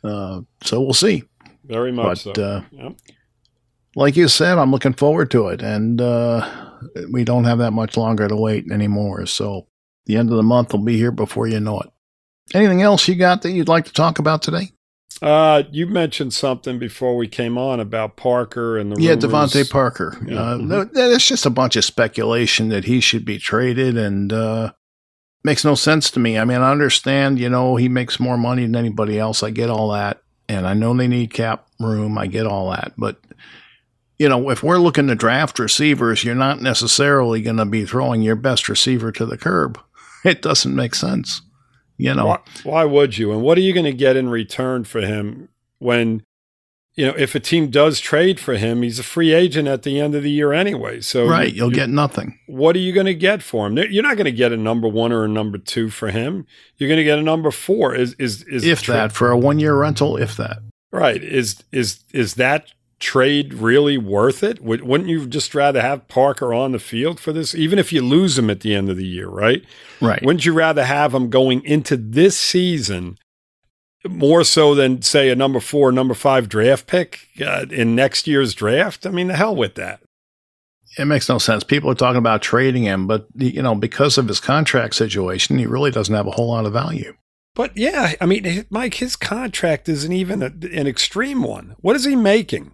Uh, 0.03 0.41
so 0.63 0.81
we'll 0.81 0.93
see. 0.93 1.23
Very 1.63 1.91
much 1.91 2.25
but, 2.25 2.35
so. 2.35 2.43
uh, 2.43 2.61
yep. 2.71 2.95
like 3.95 4.15
you 4.15 4.27
said 4.27 4.59
i'm 4.59 4.69
looking 4.69 4.93
forward 4.93 5.31
to 5.31 5.47
it 5.47 5.63
and 5.63 5.99
uh, 5.99 6.65
we 7.11 7.23
don't 7.23 7.45
have 7.45 7.59
that 7.59 7.71
much 7.71 7.97
longer 7.97 8.27
to 8.27 8.35
wait 8.35 8.71
anymore. 8.71 9.25
So 9.25 9.67
the 10.05 10.17
end 10.17 10.29
of 10.29 10.37
the 10.37 10.43
month 10.43 10.73
will 10.73 10.83
be 10.83 10.97
here 10.97 11.11
before 11.11 11.47
you 11.47 11.59
know 11.59 11.79
it. 11.79 11.89
Anything 12.53 12.81
else 12.81 13.07
you 13.07 13.15
got 13.15 13.41
that 13.41 13.51
you'd 13.51 13.67
like 13.67 13.85
to 13.85 13.93
talk 13.93 14.19
about 14.19 14.41
today? 14.41 14.71
Uh, 15.21 15.63
you 15.71 15.87
mentioned 15.87 16.33
something 16.33 16.77
before 16.77 17.15
we 17.15 17.27
came 17.27 17.57
on 17.57 17.79
about 17.79 18.17
Parker 18.17 18.77
and 18.77 18.91
the 18.91 19.01
yeah. 19.01 19.15
DeVante 19.15 19.69
Parker. 19.69 20.17
Yeah. 20.27 20.39
Uh, 20.39 20.57
mm-hmm. 20.57 20.97
It's 20.97 21.27
just 21.27 21.45
a 21.45 21.49
bunch 21.49 21.75
of 21.75 21.85
speculation 21.85 22.69
that 22.69 22.83
he 22.83 22.99
should 22.99 23.23
be 23.23 23.39
traded, 23.39 23.97
and 23.97 24.31
uh, 24.33 24.73
makes 25.43 25.63
no 25.63 25.73
sense 25.73 26.11
to 26.11 26.19
me. 26.19 26.37
I 26.37 26.43
mean, 26.43 26.61
I 26.61 26.71
understand, 26.71 27.39
you 27.39 27.49
know, 27.49 27.77
he 27.77 27.87
makes 27.87 28.19
more 28.19 28.37
money 28.37 28.63
than 28.63 28.75
anybody 28.75 29.17
else. 29.17 29.41
I 29.41 29.51
get 29.51 29.69
all 29.69 29.91
that, 29.91 30.21
and 30.49 30.67
I 30.67 30.73
know 30.73 30.93
they 30.93 31.07
need 31.07 31.33
cap 31.33 31.65
room. 31.79 32.17
I 32.17 32.27
get 32.27 32.45
all 32.45 32.71
that, 32.71 32.93
but 32.97 33.17
you 34.17 34.29
know, 34.29 34.49
if 34.49 34.63
we're 34.63 34.77
looking 34.77 35.07
to 35.07 35.15
draft 35.15 35.59
receivers, 35.59 36.23
you're 36.23 36.35
not 36.35 36.61
necessarily 36.61 37.41
going 37.41 37.57
to 37.57 37.65
be 37.65 37.85
throwing 37.85 38.21
your 38.21 38.35
best 38.35 38.69
receiver 38.69 39.11
to 39.13 39.25
the 39.25 39.37
curb. 39.37 39.79
It 40.23 40.41
doesn't 40.41 40.75
make 40.75 40.95
sense. 40.95 41.41
You 41.97 42.13
know, 42.13 42.25
why, 42.25 42.39
why 42.63 42.85
would 42.85 43.17
you? 43.17 43.31
And 43.31 43.41
what 43.41 43.57
are 43.57 43.61
you 43.61 43.73
going 43.73 43.85
to 43.85 43.93
get 43.93 44.17
in 44.17 44.29
return 44.29 44.83
for 44.83 45.01
him 45.01 45.49
when, 45.79 46.23
you 46.95 47.05
know, 47.05 47.13
if 47.17 47.35
a 47.35 47.39
team 47.39 47.69
does 47.69 47.99
trade 47.99 48.39
for 48.39 48.55
him, 48.55 48.81
he's 48.81 48.99
a 48.99 49.03
free 49.03 49.33
agent 49.33 49.67
at 49.67 49.83
the 49.83 49.99
end 49.99 50.13
of 50.13 50.23
the 50.23 50.31
year 50.31 50.51
anyway. 50.51 50.99
So 51.01 51.27
right, 51.27 51.53
you'll 51.53 51.69
you, 51.69 51.75
get 51.75 51.89
nothing. 51.89 52.37
What 52.47 52.75
are 52.75 52.79
you 52.79 52.91
going 52.91 53.05
to 53.05 53.15
get 53.15 53.41
for 53.41 53.67
him? 53.67 53.77
You're 53.77 54.03
not 54.03 54.17
going 54.17 54.25
to 54.25 54.31
get 54.31 54.51
a 54.51 54.57
number 54.57 54.87
one 54.87 55.11
or 55.11 55.23
a 55.23 55.29
number 55.29 55.57
two 55.57 55.89
for 55.89 56.09
him. 56.09 56.45
You're 56.77 56.89
going 56.89 56.97
to 56.97 57.03
get 57.03 57.19
a 57.19 57.23
number 57.23 57.51
four. 57.51 57.95
Is 57.95 58.13
is 58.15 58.43
is 58.43 58.65
if 58.65 58.85
that 58.87 59.11
for 59.11 59.31
a 59.31 59.37
one 59.37 59.59
year 59.59 59.75
rental? 59.75 60.17
If 60.17 60.35
that 60.37 60.59
right 60.91 61.21
is 61.21 61.63
is 61.71 62.03
is 62.13 62.35
that 62.35 62.73
trade 63.05 63.53
really 63.53 63.97
worth 63.97 64.41
it? 64.41 64.59
Wouldn't 64.61 65.07
you 65.07 65.27
just 65.27 65.53
rather 65.53 65.79
have 65.79 66.07
Parker 66.07 66.53
on 66.53 66.71
the 66.71 66.79
field 66.79 67.19
for 67.19 67.31
this, 67.31 67.53
even 67.53 67.77
if 67.77 67.93
you 67.93 68.01
lose 68.01 68.37
him 68.37 68.49
at 68.49 68.61
the 68.61 68.73
end 68.73 68.89
of 68.89 68.97
the 68.97 69.05
year, 69.05 69.29
right? 69.29 69.63
Right. 70.01 70.23
Wouldn't 70.25 70.45
you 70.45 70.53
rather 70.53 70.83
have 70.83 71.13
him 71.13 71.29
going 71.29 71.63
into 71.63 71.95
this 71.95 72.35
season 72.35 73.19
more 74.07 74.43
so 74.43 74.73
than, 74.73 75.03
say, 75.03 75.29
a 75.29 75.35
number 75.35 75.59
four, 75.59 75.91
number 75.91 76.15
five 76.15 76.49
draft 76.49 76.87
pick 76.87 77.27
uh, 77.45 77.67
in 77.69 77.95
next 77.95 78.25
year's 78.25 78.55
draft? 78.55 79.05
I 79.05 79.11
mean, 79.11 79.27
the 79.27 79.35
hell 79.35 79.55
with 79.55 79.75
that. 79.75 80.01
It 80.97 81.05
makes 81.05 81.29
no 81.29 81.37
sense. 81.37 81.63
People 81.63 81.91
are 81.91 81.95
talking 81.95 82.17
about 82.17 82.41
trading 82.41 82.83
him, 82.83 83.05
but 83.05 83.27
you 83.35 83.61
know, 83.61 83.75
because 83.75 84.17
of 84.17 84.27
his 84.27 84.39
contract 84.39 84.95
situation, 84.95 85.59
he 85.59 85.67
really 85.67 85.91
doesn't 85.91 86.15
have 86.15 86.27
a 86.27 86.31
whole 86.31 86.47
lot 86.47 86.65
of 86.65 86.73
value. 86.73 87.13
But 87.53 87.77
yeah, 87.77 88.13
I 88.19 88.25
mean, 88.25 88.65
Mike, 88.69 88.95
his 88.95 89.15
contract 89.15 89.87
isn't 89.87 90.11
even 90.11 90.41
a, 90.41 90.47
an 90.47 90.87
extreme 90.87 91.43
one. 91.43 91.75
What 91.79 91.95
is 91.95 92.05
he 92.05 92.15
making? 92.15 92.71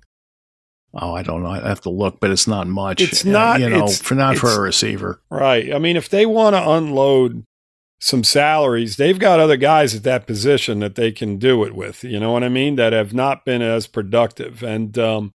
Oh, 0.94 1.14
I 1.16 1.24
don't 1.24 1.42
know. 1.42 1.50
I 1.50 1.68
have 1.68 1.82
to 1.82 1.90
look, 1.90 2.20
but 2.20 2.32
it's 2.32 2.48
not 2.48 2.68
much. 2.68 3.02
It's 3.02 3.24
not, 3.24 3.62
you 3.62 3.70
know, 3.70 3.88
for 3.88 4.16
not 4.16 4.38
for 4.38 4.50
a 4.50 4.60
receiver. 4.60 5.22
Right. 5.30 5.74
I 5.74 5.80
mean, 5.80 5.96
if 5.96 6.10
they 6.10 6.26
want 6.26 6.56
to 6.56 6.70
unload 6.70 7.46
some 8.00 8.24
salaries, 8.24 8.98
they've 8.98 9.20
got 9.20 9.40
other 9.40 9.56
guys 9.56 9.96
at 9.96 10.04
that 10.04 10.28
position 10.28 10.80
that 10.80 10.96
they 10.96 11.12
can 11.12 11.38
do 11.38 11.64
it 11.64 11.76
with. 11.76 12.04
You 12.04 12.20
know 12.20 12.34
what 12.34 12.44
I 12.44 12.50
mean? 12.50 12.76
That 12.76 12.92
have 12.92 13.14
not 13.14 13.46
been 13.46 13.62
as 13.62 13.88
productive. 13.88 14.64
And 14.64 14.98
um, 14.98 15.32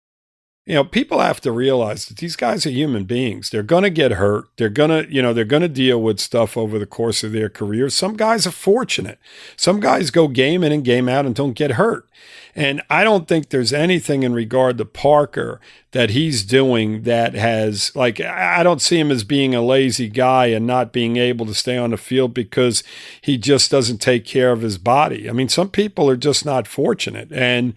you 0.64 0.74
know, 0.74 0.84
people 0.84 1.18
have 1.18 1.40
to 1.40 1.50
realize 1.50 2.06
that 2.06 2.18
these 2.18 2.36
guys 2.36 2.64
are 2.64 2.70
human 2.70 3.02
beings. 3.02 3.50
They're 3.50 3.64
going 3.64 3.82
to 3.82 3.90
get 3.90 4.12
hurt. 4.12 4.44
They're 4.56 4.68
going 4.68 4.90
to, 4.90 5.12
you 5.12 5.20
know, 5.20 5.34
they're 5.34 5.44
going 5.44 5.62
to 5.62 5.68
deal 5.68 6.00
with 6.00 6.20
stuff 6.20 6.56
over 6.56 6.78
the 6.78 6.86
course 6.86 7.24
of 7.24 7.32
their 7.32 7.48
careers. 7.48 7.94
Some 7.94 8.16
guys 8.16 8.46
are 8.46 8.52
fortunate. 8.52 9.18
Some 9.56 9.80
guys 9.80 10.10
go 10.10 10.28
game 10.28 10.62
in 10.62 10.70
and 10.70 10.84
game 10.84 11.08
out 11.08 11.26
and 11.26 11.34
don't 11.34 11.54
get 11.54 11.72
hurt. 11.72 12.08
And 12.54 12.80
I 12.88 13.02
don't 13.02 13.26
think 13.26 13.48
there's 13.48 13.72
anything 13.72 14.22
in 14.22 14.34
regard 14.34 14.78
to 14.78 14.84
Parker 14.84 15.60
that 15.90 16.10
he's 16.10 16.44
doing 16.44 17.02
that 17.02 17.34
has, 17.34 17.96
like, 17.96 18.20
I 18.20 18.62
don't 18.62 18.80
see 18.80 19.00
him 19.00 19.10
as 19.10 19.24
being 19.24 19.56
a 19.56 19.62
lazy 19.62 20.08
guy 20.08 20.46
and 20.46 20.64
not 20.64 20.92
being 20.92 21.16
able 21.16 21.46
to 21.46 21.54
stay 21.54 21.76
on 21.76 21.90
the 21.90 21.96
field 21.96 22.34
because 22.34 22.84
he 23.20 23.36
just 23.36 23.70
doesn't 23.70 23.98
take 23.98 24.24
care 24.24 24.52
of 24.52 24.60
his 24.60 24.78
body. 24.78 25.28
I 25.28 25.32
mean, 25.32 25.48
some 25.48 25.70
people 25.70 26.08
are 26.08 26.16
just 26.16 26.44
not 26.44 26.68
fortunate. 26.68 27.32
And, 27.32 27.74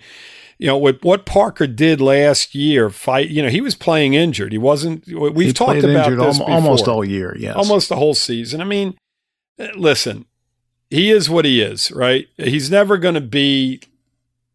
you 0.58 0.68
know, 0.68 0.78
with 0.78 1.04
what 1.04 1.26
Parker 1.26 1.68
did 1.68 2.00
last 2.00 2.56
year, 2.56 2.90
fight, 2.90 3.30
you 3.30 3.44
know, 3.44 3.50
he 3.50 3.62
was 3.62 3.76
playing 3.76 4.14
injured. 4.14 4.52
He 4.52 4.58
wasn't, 4.58 5.06
we've 5.08 5.48
he 5.48 5.54
talked 5.54 5.84
about 5.84 6.10
this 6.10 6.40
al- 6.40 6.46
almost 6.46 6.88
all 6.88 7.04
year. 7.04 7.36
Yes. 7.38 7.56
Almost 7.56 7.90
the 7.90 7.98
whole 7.98 8.14
season. 8.14 8.62
I 8.62 8.64
mean, 8.64 8.98
eh, 9.60 9.72
listen, 9.76 10.26
he 10.90 11.12
is 11.12 11.30
what 11.30 11.46
he 11.46 11.62
is, 11.62 11.92
right? 11.92 12.28
He's 12.38 12.72
never 12.72 12.98
going 12.98 13.16
to 13.16 13.22
be, 13.22 13.82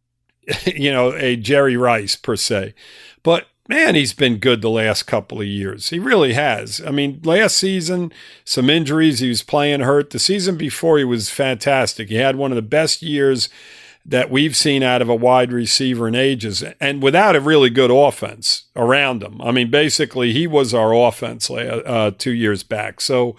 you 0.64 0.90
know, 0.90 1.12
a 1.14 1.36
Jerry 1.36 1.76
Rice 1.76 2.16
per 2.16 2.36
se, 2.36 2.74
but 3.22 3.48
man, 3.68 3.94
he's 3.94 4.14
been 4.14 4.38
good 4.38 4.62
the 4.62 4.70
last 4.70 5.04
couple 5.04 5.40
of 5.40 5.46
years. 5.46 5.90
He 5.90 5.98
really 5.98 6.32
has. 6.32 6.80
I 6.84 6.90
mean, 6.90 7.20
last 7.22 7.56
season, 7.56 8.12
some 8.44 8.68
injuries, 8.68 9.20
he 9.20 9.28
was 9.28 9.44
playing 9.44 9.80
hurt. 9.80 10.10
The 10.10 10.18
season 10.18 10.56
before, 10.56 10.98
he 10.98 11.04
was 11.04 11.30
fantastic. 11.30 12.08
He 12.08 12.16
had 12.16 12.34
one 12.34 12.50
of 12.50 12.56
the 12.56 12.62
best 12.62 13.00
years 13.00 13.48
that 14.10 14.28
we've 14.28 14.56
seen 14.56 14.82
out 14.82 15.00
of 15.00 15.08
a 15.08 15.14
wide 15.14 15.52
receiver 15.52 16.08
in 16.08 16.16
ages 16.16 16.64
and 16.80 17.00
without 17.00 17.36
a 17.36 17.40
really 17.40 17.70
good 17.70 17.92
offense 17.92 18.64
around 18.74 19.22
him. 19.22 19.40
I 19.40 19.52
mean, 19.52 19.70
basically, 19.70 20.32
he 20.32 20.48
was 20.48 20.74
our 20.74 20.92
offense 20.92 21.48
uh, 21.48 22.10
two 22.18 22.32
years 22.32 22.64
back. 22.64 23.00
So, 23.00 23.36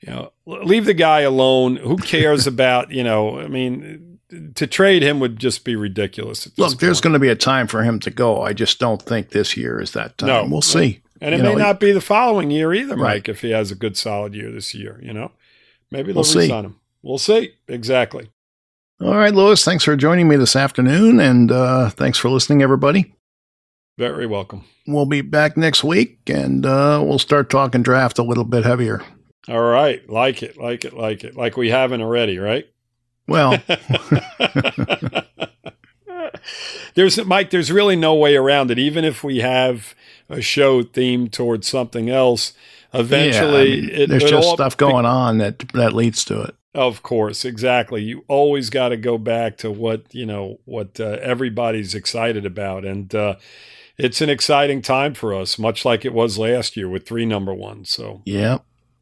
you 0.00 0.12
know, 0.12 0.32
leave 0.44 0.84
the 0.84 0.94
guy 0.94 1.20
alone. 1.20 1.76
Who 1.76 1.96
cares 1.96 2.46
about, 2.46 2.90
you 2.92 3.02
know, 3.02 3.40
I 3.40 3.48
mean, 3.48 4.18
to 4.54 4.66
trade 4.66 5.02
him 5.02 5.18
would 5.18 5.38
just 5.38 5.64
be 5.64 5.76
ridiculous. 5.76 6.46
Look, 6.58 6.72
point. 6.72 6.80
there's 6.80 7.00
going 7.00 7.14
to 7.14 7.18
be 7.18 7.28
a 7.28 7.36
time 7.36 7.66
for 7.66 7.82
him 7.82 7.98
to 8.00 8.10
go. 8.10 8.42
I 8.42 8.52
just 8.52 8.78
don't 8.78 9.00
think 9.00 9.30
this 9.30 9.56
year 9.56 9.80
is 9.80 9.92
that 9.92 10.18
time. 10.18 10.28
No, 10.28 10.44
we'll 10.46 10.60
see. 10.60 11.00
And 11.22 11.34
it 11.34 11.38
you 11.38 11.44
may 11.44 11.52
know, 11.54 11.58
not 11.58 11.80
be 11.80 11.92
the 11.92 12.02
following 12.02 12.50
year 12.50 12.74
either, 12.74 12.96
Mike, 12.96 13.06
right. 13.06 13.28
if 13.30 13.40
he 13.40 13.50
has 13.50 13.70
a 13.70 13.76
good 13.76 13.96
solid 13.96 14.34
year 14.34 14.50
this 14.50 14.74
year, 14.74 15.00
you 15.02 15.14
know. 15.14 15.32
Maybe 15.90 16.12
they'll 16.12 16.22
we'll 16.22 16.42
resign 16.42 16.64
him. 16.66 16.80
We'll 17.02 17.18
see. 17.18 17.54
Exactly. 17.68 18.28
All 19.00 19.16
right, 19.16 19.34
Louis, 19.34 19.64
thanks 19.64 19.82
for 19.82 19.96
joining 19.96 20.28
me 20.28 20.36
this 20.36 20.54
afternoon, 20.54 21.18
and 21.18 21.50
uh, 21.50 21.90
thanks 21.90 22.18
for 22.18 22.28
listening, 22.28 22.62
everybody. 22.62 23.12
Very 23.98 24.26
welcome. 24.26 24.64
We'll 24.86 25.06
be 25.06 25.22
back 25.22 25.56
next 25.56 25.82
week, 25.82 26.20
and 26.28 26.64
uh, 26.64 27.02
we'll 27.04 27.18
start 27.18 27.50
talking 27.50 27.82
draft 27.82 28.18
a 28.18 28.22
little 28.22 28.44
bit 28.44 28.64
heavier. 28.64 29.02
All 29.48 29.60
right, 29.60 30.08
like 30.08 30.44
it, 30.44 30.56
like 30.56 30.84
it, 30.84 30.92
like 30.92 31.24
it, 31.24 31.36
like 31.36 31.56
we 31.56 31.70
haven't 31.70 32.00
already, 32.00 32.38
right? 32.38 32.66
Well, 33.26 33.60
there's 36.94 37.24
Mike. 37.24 37.50
There's 37.50 37.72
really 37.72 37.96
no 37.96 38.14
way 38.14 38.36
around 38.36 38.70
it. 38.70 38.78
Even 38.78 39.04
if 39.04 39.24
we 39.24 39.38
have 39.38 39.96
a 40.28 40.40
show 40.40 40.84
themed 40.84 41.32
towards 41.32 41.66
something 41.66 42.08
else, 42.08 42.52
eventually, 42.94 43.68
yeah, 43.68 43.76
I 43.76 43.80
mean, 43.80 43.90
it, 43.90 44.08
there's 44.10 44.30
just 44.30 44.50
stuff 44.50 44.76
going 44.76 45.06
on 45.06 45.38
that 45.38 45.58
that 45.74 45.92
leads 45.92 46.24
to 46.26 46.42
it 46.42 46.54
Of 46.74 47.02
course, 47.02 47.44
exactly. 47.44 48.02
You 48.02 48.24
always 48.28 48.70
got 48.70 48.88
to 48.90 48.96
go 48.96 49.18
back 49.18 49.58
to 49.58 49.70
what 49.70 50.14
you 50.14 50.24
know 50.24 50.58
what 50.64 50.98
uh, 50.98 51.18
everybody's 51.20 51.94
excited 51.94 52.46
about, 52.46 52.84
and 52.84 53.14
uh, 53.14 53.34
it's 53.98 54.22
an 54.22 54.30
exciting 54.30 54.80
time 54.80 55.12
for 55.12 55.34
us, 55.34 55.58
much 55.58 55.84
like 55.84 56.04
it 56.06 56.14
was 56.14 56.38
last 56.38 56.76
year 56.76 56.88
with 56.88 57.06
three 57.06 57.26
number 57.26 57.52
ones. 57.52 57.90
So 57.90 58.22
yeah, 58.24 58.58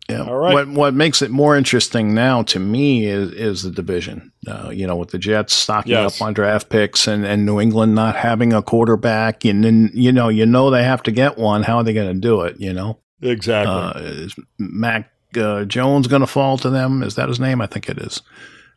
yeah. 0.08 0.24
All 0.24 0.36
right. 0.36 0.52
What 0.52 0.68
what 0.70 0.94
makes 0.94 1.22
it 1.22 1.30
more 1.30 1.56
interesting 1.56 2.12
now 2.12 2.42
to 2.44 2.58
me 2.58 3.06
is 3.06 3.30
is 3.32 3.62
the 3.62 3.70
division. 3.70 4.32
Uh, 4.48 4.70
you 4.70 4.84
know, 4.84 4.96
with 4.96 5.10
the 5.10 5.18
Jets 5.18 5.54
stocking 5.54 5.92
Yes. 5.92 6.20
up 6.20 6.26
on 6.26 6.32
draft 6.34 6.70
picks 6.70 7.06
and, 7.06 7.24
and 7.24 7.46
New 7.46 7.60
England 7.60 7.94
not 7.94 8.16
having 8.16 8.52
a 8.52 8.62
quarterback, 8.62 9.44
and 9.44 9.62
then 9.62 9.90
you 9.94 10.10
know 10.10 10.28
you 10.28 10.44
know 10.44 10.70
they 10.70 10.82
have 10.82 11.04
to 11.04 11.12
get 11.12 11.38
one. 11.38 11.62
How 11.62 11.76
are 11.76 11.84
they 11.84 11.92
going 11.92 12.12
to 12.12 12.20
do 12.20 12.40
it? 12.40 12.58
You 12.58 12.72
know, 12.72 12.98
exactly. 13.22 13.72
uh, 13.72 14.28
Mac 14.58 15.12
uh, 15.36 15.64
Jones 15.64 16.06
going 16.06 16.20
to 16.20 16.26
fall 16.26 16.58
to 16.58 16.70
them? 16.70 17.02
Is 17.02 17.14
that 17.16 17.28
his 17.28 17.40
name? 17.40 17.60
I 17.60 17.66
think 17.66 17.88
it 17.88 17.98
is. 17.98 18.22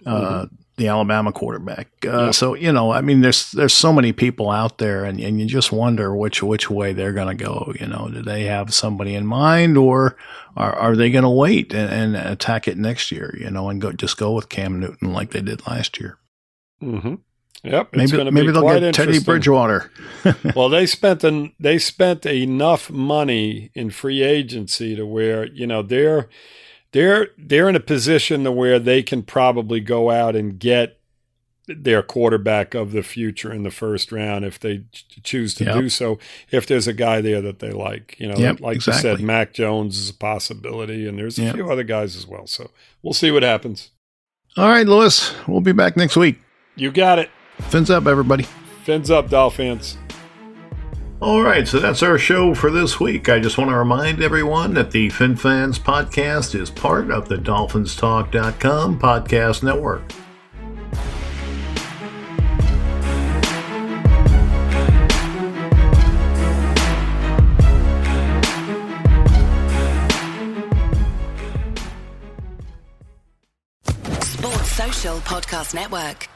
Uh, 0.06 0.48
the 0.76 0.88
Alabama 0.88 1.32
quarterback. 1.32 1.88
Uh, 2.04 2.08
Mm-hmm. 2.08 2.26
Yep. 2.26 2.36
So 2.36 2.54
you 2.56 2.72
know, 2.72 2.92
I 2.92 3.02
mean, 3.02 3.22
there's 3.22 3.52
there's 3.52 3.74
so 3.74 3.94
many 3.94 4.12
people 4.12 4.50
out 4.50 4.80
there, 4.80 5.06
and, 5.06 5.20
and 5.20 5.40
you 5.40 5.46
just 5.46 5.72
wonder 5.72 6.16
which 6.16 6.42
which 6.44 6.70
way 6.70 6.94
they're 6.94 7.14
going 7.14 7.38
to 7.38 7.44
go. 7.44 7.74
You 7.80 7.88
know, 7.88 8.10
do 8.12 8.22
they 8.22 8.44
have 8.44 8.74
somebody 8.74 9.16
in 9.16 9.26
mind, 9.26 9.78
or 9.78 10.18
are 10.58 10.74
are 10.76 10.96
they 10.96 11.12
going 11.12 11.24
to 11.24 11.30
wait 11.30 11.74
and, 11.74 12.16
and 12.16 12.28
attack 12.28 12.68
it 12.68 12.78
next 12.78 13.12
year? 13.12 13.36
You 13.40 13.50
know, 13.52 13.70
and 13.70 13.80
go 13.80 13.92
just 13.92 14.18
go 14.18 14.34
with 14.34 14.50
Cam 14.50 14.80
Newton 14.80 15.14
like 15.14 15.32
they 15.32 15.42
did 15.42 15.66
last 15.68 16.00
year. 16.00 16.18
hmm 16.80 17.16
Yep. 17.64 17.90
Maybe 17.96 18.18
maybe 18.32 18.48
be 18.48 18.52
they'll 18.52 18.80
get 18.80 18.94
Teddy. 18.94 19.20
Bridgewater. 19.20 19.90
well, 20.56 20.68
they 20.70 20.86
spent 20.86 21.24
an, 21.24 21.54
they 21.60 21.78
spent 21.78 22.26
enough 22.26 22.90
money 22.90 23.72
in 23.74 23.90
free 23.90 24.22
agency 24.22 24.96
to 24.96 25.06
where 25.06 25.46
you 25.48 25.66
know 25.66 25.82
they're 25.82 26.28
they're 26.92 27.30
they're 27.38 27.70
in 27.70 27.76
a 27.76 27.80
position 27.80 28.44
to 28.44 28.52
where 28.52 28.80
they 28.80 29.02
can 29.02 29.24
probably 29.24 29.80
go 29.80 30.12
out 30.12 30.36
and 30.36 30.60
get 30.60 31.00
their 31.68 32.04
quarterback 32.04 32.74
of 32.74 32.92
the 32.92 33.02
future 33.02 33.54
in 33.54 33.64
the 33.64 33.72
first 33.72 34.12
round 34.12 34.44
if 34.44 34.60
they 34.60 34.84
choose 35.24 35.54
to 35.56 35.64
Yep. 35.64 35.76
do 35.76 35.90
so. 35.90 36.20
If 36.52 36.68
there's 36.68 36.88
a 36.88 36.94
guy 36.94 37.22
there 37.22 37.40
that 37.42 37.60
they 37.60 37.72
like, 37.72 38.18
you 38.20 38.28
know, 38.28 38.36
Yep, 38.36 38.60
like 38.60 38.86
you 38.86 38.92
said. 38.94 39.22
Mac 39.22 39.54
Jones 39.54 39.98
is 39.98 40.10
a 40.10 40.14
possibility, 40.14 41.08
and 41.08 41.18
there's 41.18 41.40
a 41.40 41.44
Yep. 41.44 41.56
few 41.56 41.72
other 41.72 41.84
guys 41.84 42.18
as 42.18 42.28
well. 42.28 42.48
So 42.48 42.72
we'll 43.02 43.14
see 43.14 43.32
what 43.32 43.44
happens. 43.44 43.92
All 44.58 44.68
right, 44.68 44.86
Louis, 44.86 45.34
we'll 45.48 45.62
be 45.62 45.72
back 45.72 45.96
next 45.96 46.18
week. 46.18 46.42
You 46.76 46.92
got 46.92 47.18
it. 47.18 47.30
Fins 47.70 47.90
up, 47.90 48.06
everybody. 48.08 48.44
Fins 48.84 49.10
up, 49.10 49.30
Dolphins. 49.30 49.98
All 51.22 51.42
right, 51.42 51.66
so 51.66 51.80
that's 51.80 52.04
our 52.04 52.18
show 52.18 52.54
for 52.54 52.70
this 52.70 53.00
week. 53.00 53.30
I 53.30 53.40
just 53.40 53.58
want 53.58 53.70
to 53.70 53.78
remind 53.78 54.22
everyone 54.22 54.74
that 54.74 54.92
the 54.92 55.08
FinFans 55.10 55.80
podcast 55.80 56.54
is 56.54 56.70
part 56.70 57.10
of 57.12 57.30
the 57.30 57.38
DolphinsTalk.com 57.38 59.00
podcast 59.00 59.64
network. 59.64 60.04
Sports 74.22 74.72
Social 74.72 75.18
Podcast 75.20 75.74
Network. 75.74 76.28